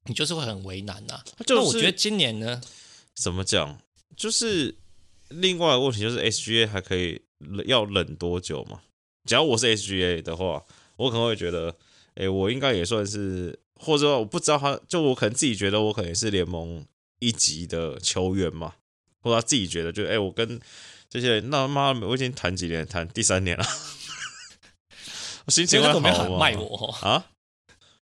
[0.04, 1.24] 你就是会很为难呐、啊。
[1.44, 2.60] 就是、那我觉得今年呢，
[3.14, 3.78] 怎么讲？
[4.16, 4.76] 就是
[5.28, 7.22] 另外一个问题，就是 SGA 还可以
[7.66, 8.80] 要冷多久嘛？
[9.24, 10.64] 假如我是 SGA 的话，
[10.96, 11.70] 我可能会觉得，
[12.14, 16.84] 哎、欸，我应该也算是，或者说我不知道他，就我可能自己觉得我可能是联盟
[17.18, 18.74] 一级的球员嘛，
[19.20, 20.58] 或者他自己觉得就，就、欸、哎，我跟
[21.10, 23.64] 这些人，那妈我已经谈几年，谈第三年了，
[25.46, 26.38] 我心情会好吗？
[26.38, 27.26] 卖我啊？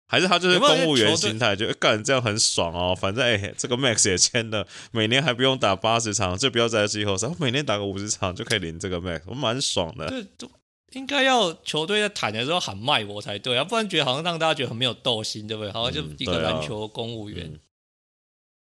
[0.09, 2.94] 还是他就是公务员心态，就干这样很爽哦。
[2.94, 10.09] 反正哎、欸，这个 Max 也签了，每年还不用打八十场，就不要在季后赛，每年打个五十场就可以领这个 Max，我蛮爽的。
[10.09, 10.50] 对，都
[10.92, 15.72] 应该要球队在谈的时候喊卖我才对啊，不然觉得好像让大家觉得很没有斗心，对不对？
[15.72, 17.46] 好像就一个篮球公务员。
[17.46, 17.59] 嗯啊、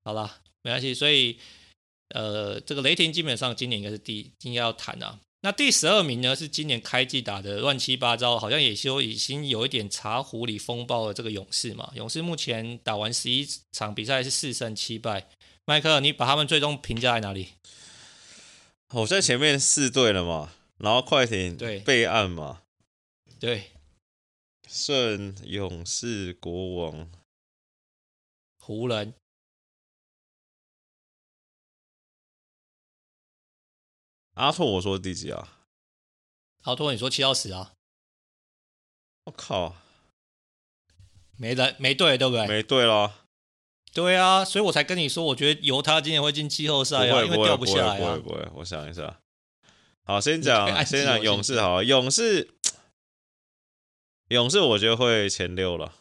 [0.06, 0.94] 好了，没关系。
[0.94, 1.38] 所以
[2.08, 5.18] 呃，这个雷霆基本上今年应该是第应该要谈啊。
[5.44, 11.92] 那第十二名呢，是今年开季打的乱七八糟，好像也就已经有一点茶壶里风暴的这个勇士嘛。
[11.94, 15.28] 勇士目前打完十一场比赛是四胜七败。
[15.66, 17.48] 麦克，你把他们最终评价在哪里？
[18.94, 22.62] 我在前面四队了嘛，然后快艇对备案嘛，
[23.38, 23.64] 对，
[24.66, 27.10] 顺勇士国王
[28.58, 29.12] 湖人。
[34.34, 35.60] 阿拓，我说第几啊？
[36.62, 37.72] 阿拓，你说七到十啊？
[39.24, 39.76] 我靠，
[41.36, 42.46] 没人没对，对不对？
[42.46, 43.22] 没对了。
[43.92, 47.98] 对啊，所以我才跟你说，我觉得犹他今年会进季后赛啊，因为掉不下来啊。
[47.98, 49.20] 不会不会，我想一下。
[50.02, 52.50] 好，先讲先讲勇士好了，勇士
[54.30, 55.94] 勇士，我觉得会前六了。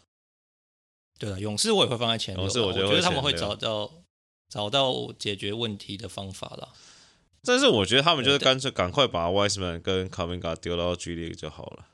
[1.20, 2.44] 对啊，勇士我也会放在前六。
[2.44, 3.92] 勇士我觉得，我觉得他们会找到
[4.50, 6.74] 找到解决问题的方法了。
[7.46, 11.88] 但是我觉得他们就是干脆赶快把 Wiseman 跟 Kaminga 丢到 G League 就好了。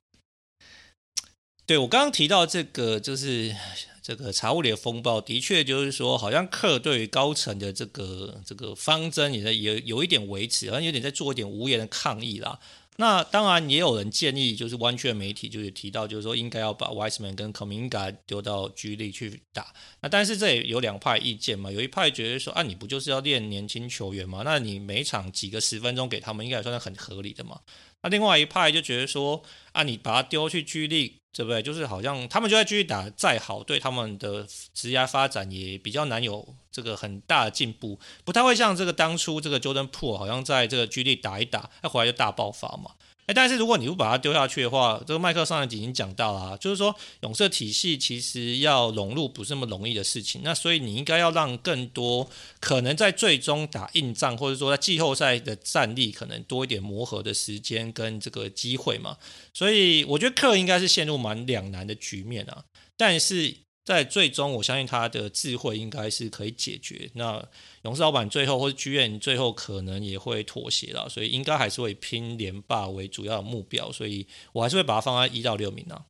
[1.65, 3.55] 对，我刚刚提到这个，就是
[4.01, 12.59] 这个茶物里的风暴，的确就是说，好像克对于高层的这个这个方针也在有有一点维持，好像有点在做一点无言的抗议啦。
[13.01, 19.73] 那当然也有人建议，就是湾区的媒体就是提到，就是说应该要把 Wiseman 跟 Kuminga 丢到居里去打。
[20.01, 24.41] 那但是这也有两派意见嘛，有一派觉得说啊，你不就是要练年轻球员吗？
[24.43, 27.61] 那你每场几个十分钟给他们，应该也算是很合理的嘛。
[28.03, 29.41] 那另外一派就觉得说
[29.71, 31.61] 啊，你把他丢去居里对不对？
[31.61, 42.91] 就是好像他们就在继续打，再好对他们的职业发展也比较难有这个很大的进步，不太会像这个当初这个 Jordan Poole 好像在这个 G League 打一打，他回来就大爆发嘛。
[43.29, 50.41] 哎，但是如果你不把它丢下去的话，这个麦克上一集已经讲到了啊，就是说勇士体系其实要融入不是那么容易的事情。
[50.43, 52.27] 那所以你应该要让更多
[52.59, 59.15] 可能在最终打硬仗，或者说在季后赛的战力，可能多一点磨合的时间跟这个机会嘛。
[59.53, 62.63] 所以我觉得克应该是陷入蛮两难的局面啊。
[62.97, 63.53] 但是
[63.89, 67.09] 在最终，我相信他的智慧应该是可以解决。
[67.15, 67.43] 那
[67.81, 73.91] 勇士老板最后或者剧院最后可能也会妥协了，所以应该还是会拼连霸为主要的目标。
[73.91, 76.05] 所以我还是会把它放在一到六名啊。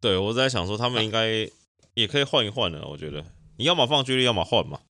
[0.00, 1.50] 对，我在想说他们应该
[1.94, 2.86] 也可以换一换的。
[2.86, 3.24] 我觉得
[3.56, 4.80] 你要么放距离，要么换嘛。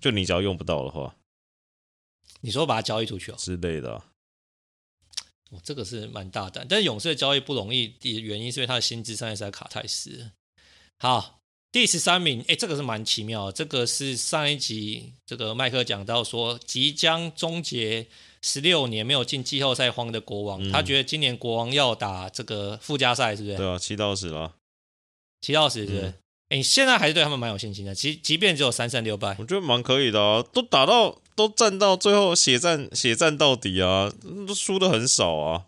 [0.00, 1.14] 就你只要用不到的话，
[2.40, 4.02] 你说把它交易出去哦之类的。
[5.50, 10.32] 我这个是蛮大胆，但是勇士的交易不容易的原因是因为他的薪资上也是在卡太斯。
[10.98, 11.40] 好，
[11.70, 13.52] 第十三名，哎，这个是蛮奇妙的。
[13.52, 18.06] 这个是上一集这个麦克讲到说，即将终结
[18.42, 23.56] 十六年没有进季后赛荒的国王，嗯，他觉得今年国王要打这个附加赛，是不是？
[23.56, 24.54] 对啊，七到十了，
[25.40, 26.06] 七到十，是不是？
[26.06, 26.14] 哎，
[26.50, 34.12] 嗯，你现在还是对他们蛮有信心的，即即便只有三胜六败，我觉得蛮可以的啊，都打到都战到最后血战血战到底啊，
[34.46, 35.66] 都输的很少啊。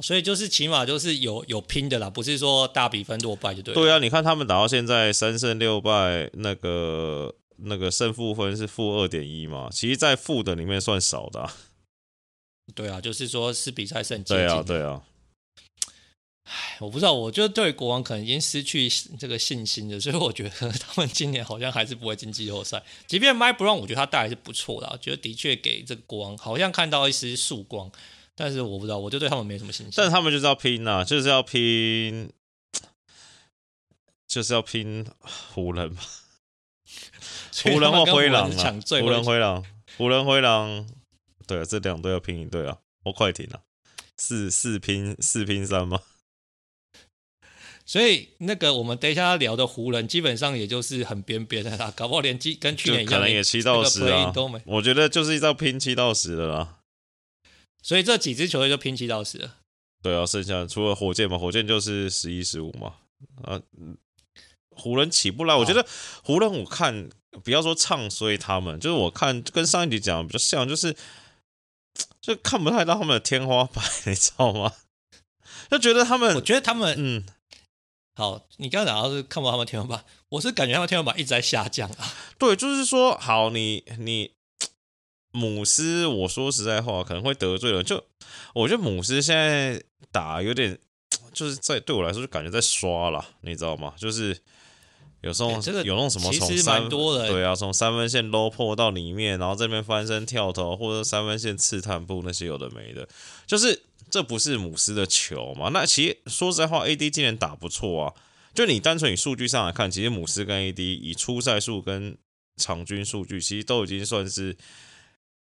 [0.00, 3.74] 所以就是起码就是有有拼的啦，不是说大比分落败就对。
[3.74, 11.54] 对啊，你看他们打到现在三胜六败，那个那个胜负分是负二点一嘛，其实，在负的里面算少的啊。
[12.74, 14.22] 对啊，就是说是比赛胜。
[14.22, 15.02] 对啊，对啊。
[16.44, 18.88] 唉，我不知道，我觉得对国王可能已经失去
[19.18, 22.82] 这个信心了，所以我觉得他们今年好像还是不会进季后赛。
[23.06, 27.92] 即便 Mike Brown，我觉得他带来是不错的，我觉得的确给这个国王好像看到一丝曙光。
[28.34, 29.92] 但是我不知道，我就对他们没什么信心。
[29.96, 32.30] 但是他们就是要拼呐、啊，就是要拼，
[34.26, 36.00] 就是要拼湖人嘛。
[37.62, 39.64] 湖人或灰狼啊，湖人灰狼，
[39.98, 40.88] 湖人灰狼，
[41.46, 43.60] 对啊，这两队要拼一队啊，我快艇啊，
[44.16, 46.00] 四四拼四拼三吗。
[47.84, 54.32] 所以那个我们等一下要聊的湖人，基本上也就是很边边的啦，搞不好连跟去年一样，可能也七到十啊。
[54.64, 56.78] 我觉得就是一道拼七到十的啦。
[57.82, 59.56] 所以这几支球队就拼七到十了。
[60.02, 62.94] 对啊，剩下除了火箭嘛，火箭就是十一十五嘛。
[63.44, 63.60] 啊，
[64.70, 65.86] 湖人起不来，我觉得
[66.24, 67.08] 湖人我看
[67.44, 70.96] 不要说唱衰他们，就是我看跟上一集讲的比较像，就是
[72.20, 74.72] 就看不太到他们的天花板， 你知道吗？
[75.70, 77.24] 就觉得他们，我觉得他们，嗯，
[78.16, 82.12] 好，你刚刚讲到是看不到他们天花板，我是感觉他们天花板一直在下降啊。
[82.38, 84.32] 对，就是说，好，你你。
[85.32, 87.82] 姆斯，我说实在话，可能会得罪人。
[87.82, 88.04] 就
[88.54, 90.78] 我觉得姆斯现在打有点，
[91.32, 93.94] 就是在对我来说就感觉在刷了，你知道吗？
[93.96, 94.36] 就是
[95.22, 103.08] 有时候有那种什么从三对啊，从三分线 low 破到里面，然后这边翻身跳投，或者三分线刺探步那些有的没的，
[103.46, 105.70] 就是这不是姆斯的球嘛？
[105.70, 108.12] 那其实说实在话，AD 今年打不错啊。
[108.52, 112.18] 就你单纯以数据上来看，其实姆斯跟 AD 以出赛数跟
[112.58, 114.54] 场均数据，其实都已经算是。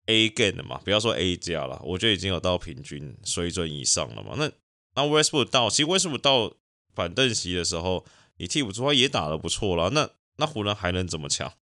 [0.06, 4.34] A game 的嘛，不要说 A 加了，我觉得已经有到平均水准以上了嘛。
[4.36, 4.50] 那
[4.94, 6.54] 那 Westbrook 到，其实 Westbrook 到
[6.94, 8.04] 板凳席的时候，
[8.38, 9.90] 你替补出来也打得不错了。
[9.90, 11.52] 那那湖人还能怎么抢？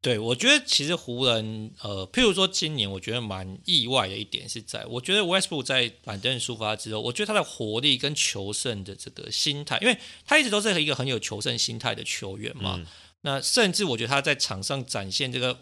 [0.00, 9.96] 对，我觉得其实湖人，呃，譬如说今年，我觉得蛮意外的一点是在，我觉得 Westbrook 在板凳出发之后，我觉得他的活力跟求胜的这个心态，因为
[10.26, 12.74] 他一直都是一个很有求胜心态的球员嘛。
[12.78, 12.86] 嗯、
[13.20, 15.56] 那甚至我觉得他在场上展现这个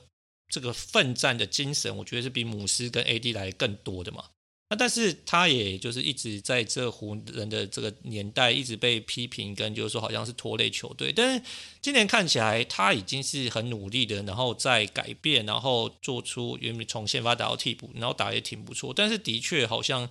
[0.50, 4.24] 这个奋战的精神，我觉得是比姆斯跟 AD 来更多的嘛。
[4.72, 11.12] 那但是他也就是一直在这湖人的这个年代一直被批评，跟就是说好像是拖累球队。
[11.12, 11.42] 但是
[11.80, 18.94] 今年看起来他已经是很努力的，然后再改变，然后做出原本从先发打到替补，然后打也挺不错。
[18.94, 20.08] 但是的确好像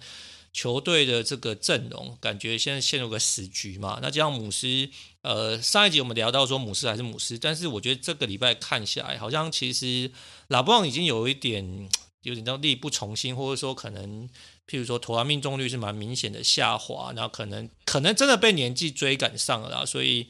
[0.52, 4.00] 球队的这个阵容感觉现在陷入个死局嘛。
[4.02, 4.90] 那这样姆斯，
[5.22, 10.12] 呃，上一集我们聊到说姆斯还是姆斯，但是我觉得这个礼拜看下来，好像其实
[10.48, 11.90] 拉布朗已经有一点。
[12.24, 14.28] 有点到力不从心，或者说可能，
[14.68, 20.28] 譬如说投篮命中率是蛮明显的下滑，然后可能可能真的被年纪追赶上了啦，所以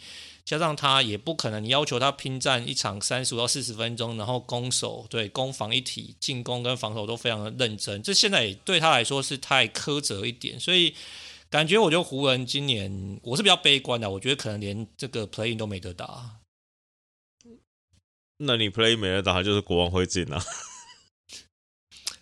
[0.50, 10.96] 加上他也不可能，你要求他拼战一场三十五到四十分钟，然后攻守对攻防一体，进攻跟防守都非常的认真，这现在也对他来说是太苛责一点，所以
[11.52, 16.40] 感觉我觉得湖人今年我是比较悲观的，我觉得可能连这个 play-in 都没得打。
[18.38, 20.42] 那你 play 没得打，就是国王会进啊。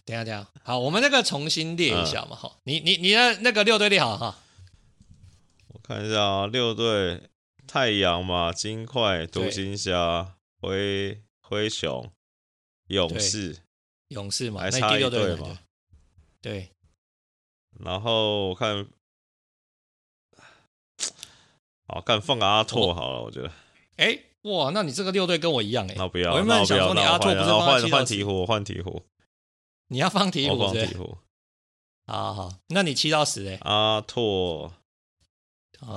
[0.04, 4.38] 等一下，等一下，好，我们那个重新列一下嘛，好、嗯，你你你的那个六队列好哈。
[5.70, 7.22] 我看一下啊，六队：
[7.68, 12.10] 太阳嘛，金块、独行侠、灰灰熊、
[12.88, 13.58] 勇士、
[14.08, 15.60] 勇士嘛，还差一队嘛。
[16.42, 16.70] 对。
[17.80, 18.88] 然后我看，
[21.88, 23.52] 好看放个阿拓好了，我觉得。
[23.98, 25.94] 哎，哇，那你这个六队跟我一样哎。
[25.96, 29.04] 那不要，那不要，那我换，然后换换鹈鹕，我换鹈鹕。
[29.90, 31.18] 你要放鹈鹕，放鹈鹕。
[32.08, 33.58] 好好，那你七到十哎？
[33.62, 34.74] 阿拓、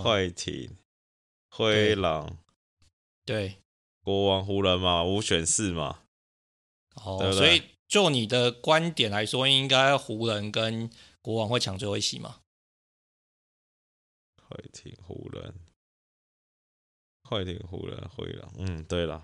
[0.02, 0.76] 快艇、
[1.50, 2.38] 灰狼，
[3.26, 3.56] 对，
[4.02, 6.00] 国王、湖人嘛，五选四嘛。
[6.94, 10.90] 哦，所以就你的观点来说，应该湖人跟
[11.20, 12.40] 国王会抢最后一席嘛？
[14.36, 15.54] 快艇、湖人、
[17.22, 18.52] 快艇、湖人、灰狼。
[18.58, 19.22] 嗯，对了，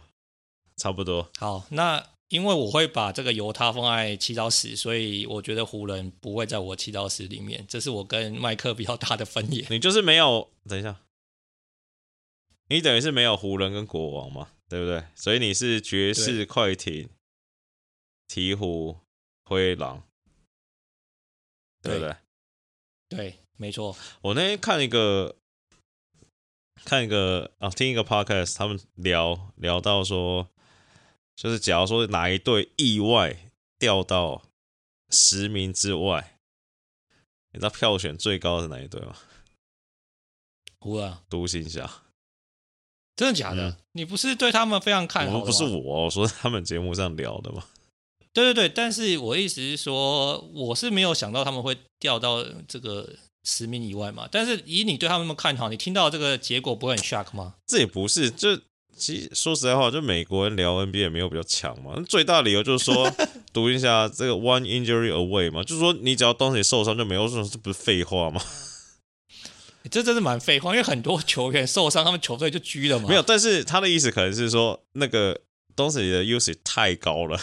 [0.76, 1.30] 差不多。
[1.38, 2.10] 好，那。
[2.28, 9.64] 因为我会把这个犹他放在七到十，所以我觉得湖人不会在我七到十里面，这是我跟麦克比较大的分野。
[9.70, 11.00] 你就是没有，等一下，
[12.68, 15.04] 你等于是没有湖人跟国王嘛，对不对？
[15.14, 17.08] 所以你是爵士、快艇、
[18.28, 18.98] 鹈鹕、
[19.44, 20.02] 灰狼，
[21.82, 22.16] 对不对？
[23.08, 23.96] 对，没错。
[24.22, 25.36] 我那天看一个，
[26.84, 30.50] 看一个啊，听一个 podcast，他们聊聊到说。
[31.36, 34.42] 就是假如说哪一队意外掉到
[35.10, 36.38] 十名之外，
[37.52, 39.14] 你知道票选最高的是哪一队吗？
[40.78, 42.04] 湖人、独行侠，
[43.16, 43.70] 真的假的？
[43.70, 45.40] 嗯、你不是对他们非常看好？
[45.40, 47.64] 不是我，我说他们节目上聊的吗？
[48.32, 53.08] 对对对，但是我意思是说，我是没有想到他们会掉到这个
[53.44, 54.28] 十名以外嘛。
[54.30, 57.54] 但是以你对他们那么看好，你听到这个结果不会很 shock 吗？
[57.66, 58.58] 这也不是，就。
[58.98, 62.02] 其实说实在话，就美国人聊 NBA 也没有比较强嘛。
[62.08, 63.12] 最大理由就是说，
[63.52, 68.40] 读一下这个 one injury away 嘛，就是说你只要当时受伤就没有，这这不是废话吗？
[69.90, 73.08] 这真是蛮废话，因为很多球员受伤，他们球队就狙了嘛。
[73.08, 75.40] 没有，但是他的意思可能是说，那个
[75.74, 77.40] 东西的 usage 太高了。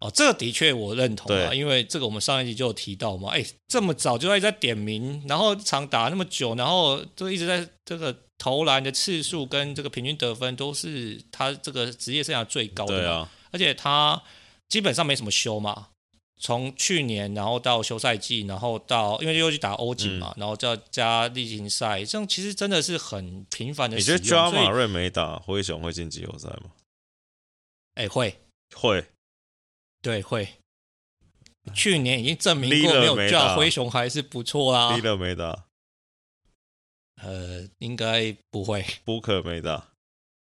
[0.00, 3.30] 哦，这个的确我认同啊，因为这个我们上一集就有提到嘛。
[3.30, 8.24] 哎，这么早就一直在点名，然后场打那么久，然后就一直在这个。
[8.36, 14.20] 投篮的次数跟这个平均得分都是他这个职业生涯最高的，对啊，而且他
[14.68, 15.90] 基本上没什么休嘛，
[16.36, 23.96] 从去年然后到休赛季，然后到因为又去打欧锦嘛，嗯、然后再加例行赛，这样其实真的是很频繁的。
[23.96, 26.72] 你觉得抓马瑞没打灰熊会进季后赛吗？
[27.94, 28.40] 哎，会
[28.74, 29.06] 会，
[30.02, 30.48] 对会。
[31.74, 34.94] 去年已经证明过没有抓灰熊还是不错啦。
[34.94, 35.64] 利勒没打。
[37.22, 38.84] 呃，应该不会。
[39.04, 39.92] 布克没打，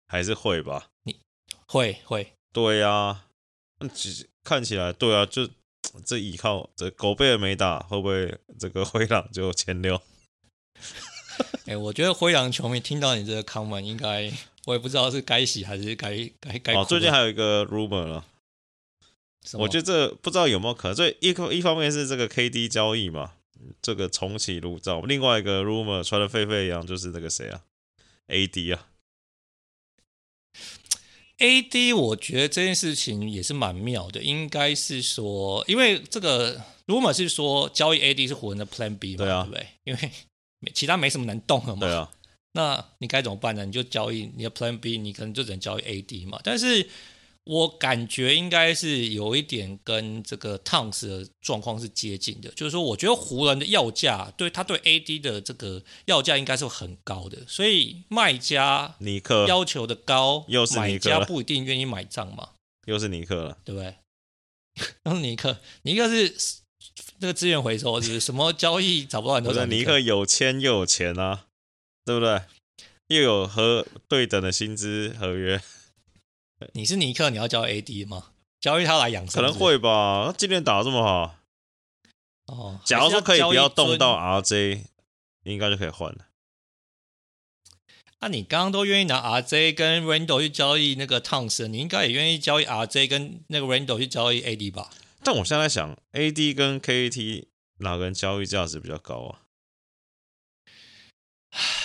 [0.08, 0.88] 还是会吧？
[1.04, 1.18] 你
[1.66, 2.34] 会会？
[2.52, 3.24] 对呀、啊，
[3.94, 5.48] 其实看起来对啊，就
[6.04, 10.00] 这依靠这狗贝尔没打，会不会这个灰狼就前六？
[11.66, 14.32] 哎、欸，我觉得灰狼球迷听到你这个 comment，应该
[14.66, 16.74] 我也不知道是该喜还是该该该。
[16.74, 18.24] 哦，最近还有一个 rumor 了，
[19.54, 20.94] 我觉得这不知道有没有可能。
[20.94, 23.32] 所以一一方面是这个 KD 交易嘛。
[23.80, 27.62] 这个重启炉灶，另外一个 rumor 传的沸沸扬扬，就是那个谁啊
[28.28, 28.86] ，AD 啊，
[31.38, 39.66] AD，我觉得这件事情也是蛮妙的，应该是说，因为这个 rumor 是说交易 AD 是湖人的 Plan B 嘛，对，啊、对不对？
[39.84, 40.12] 因为
[40.72, 42.10] 其他没什么能动的嘛，对啊。
[42.52, 43.66] 那你该怎么办呢？
[43.66, 46.40] 你就交易你的 Plan B，你可能就只能交易 AD 嘛。
[46.42, 46.88] 但是
[47.46, 62.50] 我感觉应该是有一点跟这个 Towns 的状况是接近的，就是说，我觉得湖人的要价对他对 AD 的这个要价应该是很高的，所以卖家尼克要求的高，又是尼克，买家不一定愿意买账嘛，
[62.86, 63.94] 又是尼克了，对不对？
[65.04, 66.28] 又是尼克，尼克是
[67.18, 69.66] 这个资源回收，是不是什么交易找不到很多？
[69.66, 71.44] 尼克有签又有钱啊。
[72.06, 72.40] 对不对？
[73.08, 75.60] 又有和对等的薪资合约。
[76.72, 78.32] 你是尼克，你要交 AD 吗？
[78.60, 79.42] 交易他来养生？
[79.42, 80.26] 可能会吧。
[80.26, 81.36] 他今年打的这么好。
[82.46, 82.80] 哦。
[82.84, 84.84] 假如说可以不要动到 RJ，
[85.44, 86.26] 应该就可以换了。
[88.18, 94.90] 那、啊、你刚刚都愿意拿 RJ 跟 Randle 去交易那个 Towns，你应该也愿意交易 RJ 跟那个 Randle 去交易 AD 吧？
[95.22, 97.44] 但我现在在想，AD 跟 KAT
[97.80, 99.42] 哪个人交易价值比较高啊？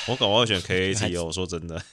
[0.07, 1.83] 我搞不好选 KAT 哦，我说真的。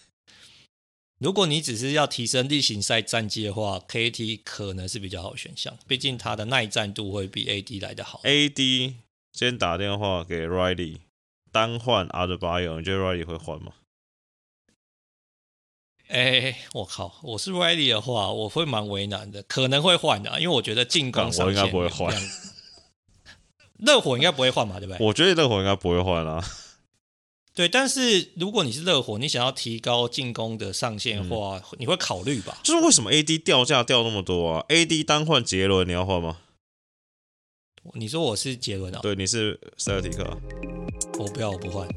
[1.19, 8.21] 如果你只是要提升例行赛战绩的话，KAT 可能是比较好选项，毕竟他的耐战度会比 AD 来的好。
[8.23, 8.95] AD
[9.33, 10.99] 先打电话给 Riley，
[11.51, 13.73] 单换 Adebayo，你觉得 Riley 会换吗？
[16.07, 17.19] 哎，我靠！
[17.23, 22.15] 我是 Riley 的话，我会蛮为难的，可能会换的，因为我觉得进攻上我应该不会换。
[23.79, 25.05] 热火应该不会换嘛，对不对？
[25.05, 26.43] 我觉得热火应该不会换啊。
[27.59, 32.57] 对，但是如果你是热火，你想要提高进攻的上限的话，嗯、你会考虑吧？
[32.63, 36.37] 就是为什么 AD 掉价掉那么多啊？AD 单换杰伦，你要换吗？
[37.95, 39.01] 你说我是杰伦啊？
[39.03, 40.25] 对，你是塞尔提克，
[41.19, 41.89] 我不要，我不换，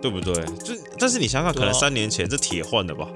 [0.00, 0.32] 对不对？
[0.64, 3.06] 就但是你想想，可能三年前这铁换的吧？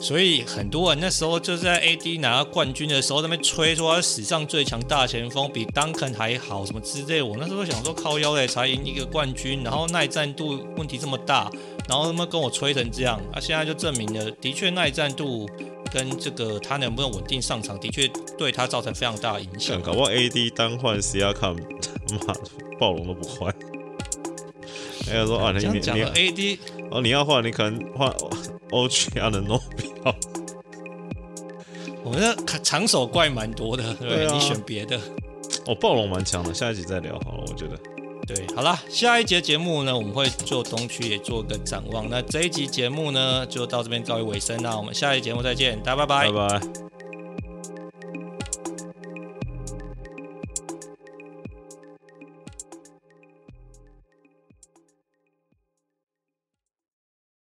[0.00, 7.20] 所以很多人那时候就是在 AD 拿到冠军的时候，在那边吹说他史上最强大前锋，比 Duncan 还好什么之类。
[7.20, 11.50] 我那时候想说靠腰嘞，才赢一个冠军，然后耐战度问题这么大，
[11.88, 15.48] 然后他们跟我吹成这样，啊，现在就证明了，的确耐战度
[15.92, 19.80] 跟这个他能不能稳定上场，的确对他造成非常大的影响。
[19.82, 21.56] 搞不好 AD 单换 CR Cam，
[22.26, 22.40] 妈的
[22.78, 23.52] 暴龙都不换。
[25.10, 26.58] 哎呀，说啊，你你你 AD
[26.90, 28.14] 哦，你要换，你可能换。
[28.70, 30.14] OG 的诺比奥，
[32.04, 34.98] 我们的长手怪蛮多的，对，对啊，你选别的。
[35.66, 37.78] 哦，暴龙蛮强的，下一集再聊好了，我觉得。
[38.26, 42.08] 对，好啦，下一节节目呢，我们会做东区也做个展望。
[42.10, 46.30] 那这一集节目呢，就到这边告一尾声，那我们下一节节目再见，大家拜拜。
[46.30, 46.87] 拜拜。